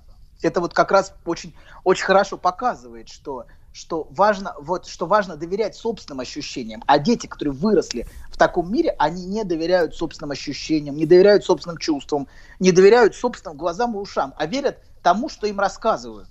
Это 0.42 0.60
вот 0.60 0.74
как 0.74 0.90
раз 0.90 1.14
очень, 1.24 1.54
очень 1.84 2.04
хорошо 2.04 2.36
показывает, 2.36 3.08
что 3.08 3.46
что 3.74 4.06
важно, 4.10 4.54
вот, 4.60 4.86
что 4.86 5.04
важно 5.04 5.36
доверять 5.36 5.74
собственным 5.74 6.20
ощущениям. 6.20 6.84
А 6.86 7.00
дети, 7.00 7.26
которые 7.26 7.52
выросли 7.52 8.06
в 8.30 8.38
таком 8.38 8.72
мире, 8.72 8.94
они 9.00 9.26
не 9.26 9.42
доверяют 9.42 9.96
собственным 9.96 10.30
ощущениям, 10.30 10.96
не 10.96 11.06
доверяют 11.06 11.44
собственным 11.44 11.78
чувствам, 11.78 12.28
не 12.60 12.70
доверяют 12.70 13.16
собственным 13.16 13.58
глазам 13.58 13.96
и 13.96 13.98
ушам, 13.98 14.32
а 14.38 14.46
верят 14.46 14.78
тому, 15.02 15.28
что 15.28 15.48
им 15.48 15.58
рассказывают. 15.58 16.28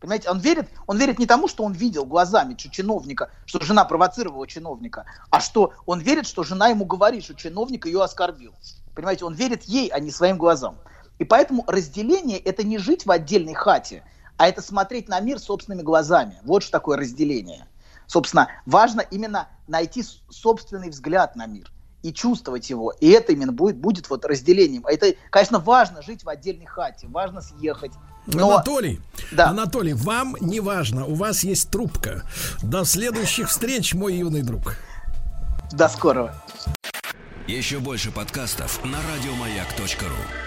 Понимаете, 0.00 0.30
он 0.30 0.38
верит, 0.38 0.70
он 0.86 0.96
верит 0.96 1.18
не 1.18 1.26
тому, 1.26 1.48
что 1.48 1.64
он 1.64 1.74
видел 1.74 2.06
глазами 2.06 2.54
чиновника, 2.54 3.30
что 3.44 3.60
жена 3.60 3.84
провоцировала 3.84 4.46
чиновника, 4.46 5.04
а 5.30 5.40
что 5.40 5.74
он 5.84 6.00
верит, 6.00 6.26
что 6.26 6.44
жена 6.44 6.68
ему 6.68 6.86
говорит, 6.86 7.24
что 7.24 7.34
чиновник 7.34 7.84
ее 7.84 8.02
оскорбил. 8.02 8.54
Понимаете, 8.94 9.26
он 9.26 9.34
верит 9.34 9.64
ей, 9.64 9.88
а 9.88 10.00
не 10.00 10.10
своим 10.10 10.38
глазам. 10.38 10.78
И 11.18 11.24
поэтому 11.24 11.62
разделение– 11.66 12.38
это 12.44 12.62
не 12.62 12.78
жить 12.78 13.04
в 13.04 13.10
отдельной 13.10 13.54
хате– 13.54 14.02
а 14.36 14.48
это 14.48 14.62
смотреть 14.62 15.08
на 15.08 15.20
мир 15.20 15.38
собственными 15.38 15.82
глазами. 15.82 16.38
Вот 16.44 16.62
что 16.62 16.72
такое 16.72 16.98
разделение. 16.98 17.66
Собственно, 18.06 18.48
важно 18.66 19.00
именно 19.00 19.48
найти 19.66 20.04
собственный 20.30 20.90
взгляд 20.90 21.36
на 21.36 21.46
мир 21.46 21.70
и 22.02 22.12
чувствовать 22.12 22.70
его. 22.70 22.92
И 23.00 23.08
это 23.08 23.32
именно 23.32 23.52
будет, 23.52 23.76
будет 23.76 24.08
вот 24.08 24.24
разделением. 24.24 24.86
А 24.86 24.92
это, 24.92 25.14
конечно, 25.30 25.58
важно 25.58 26.02
жить 26.02 26.22
в 26.22 26.28
отдельной 26.28 26.66
хате, 26.66 27.08
важно 27.08 27.40
съехать. 27.40 27.92
Но... 28.26 28.52
Анатолий, 28.52 29.00
да. 29.32 29.48
Анатолий, 29.48 29.94
вам 29.94 30.36
не 30.40 30.60
важно, 30.60 31.06
у 31.06 31.14
вас 31.14 31.42
есть 31.42 31.70
трубка. 31.70 32.22
До 32.62 32.84
следующих 32.84 33.48
встреч, 33.48 33.94
мой 33.94 34.14
юный 34.14 34.42
друг. 34.42 34.76
До 35.72 35.88
скорого. 35.88 36.34
Еще 37.46 37.78
больше 37.78 38.10
подкастов 38.10 38.84
на 38.84 38.98
радиомаяк.ру 38.98 40.45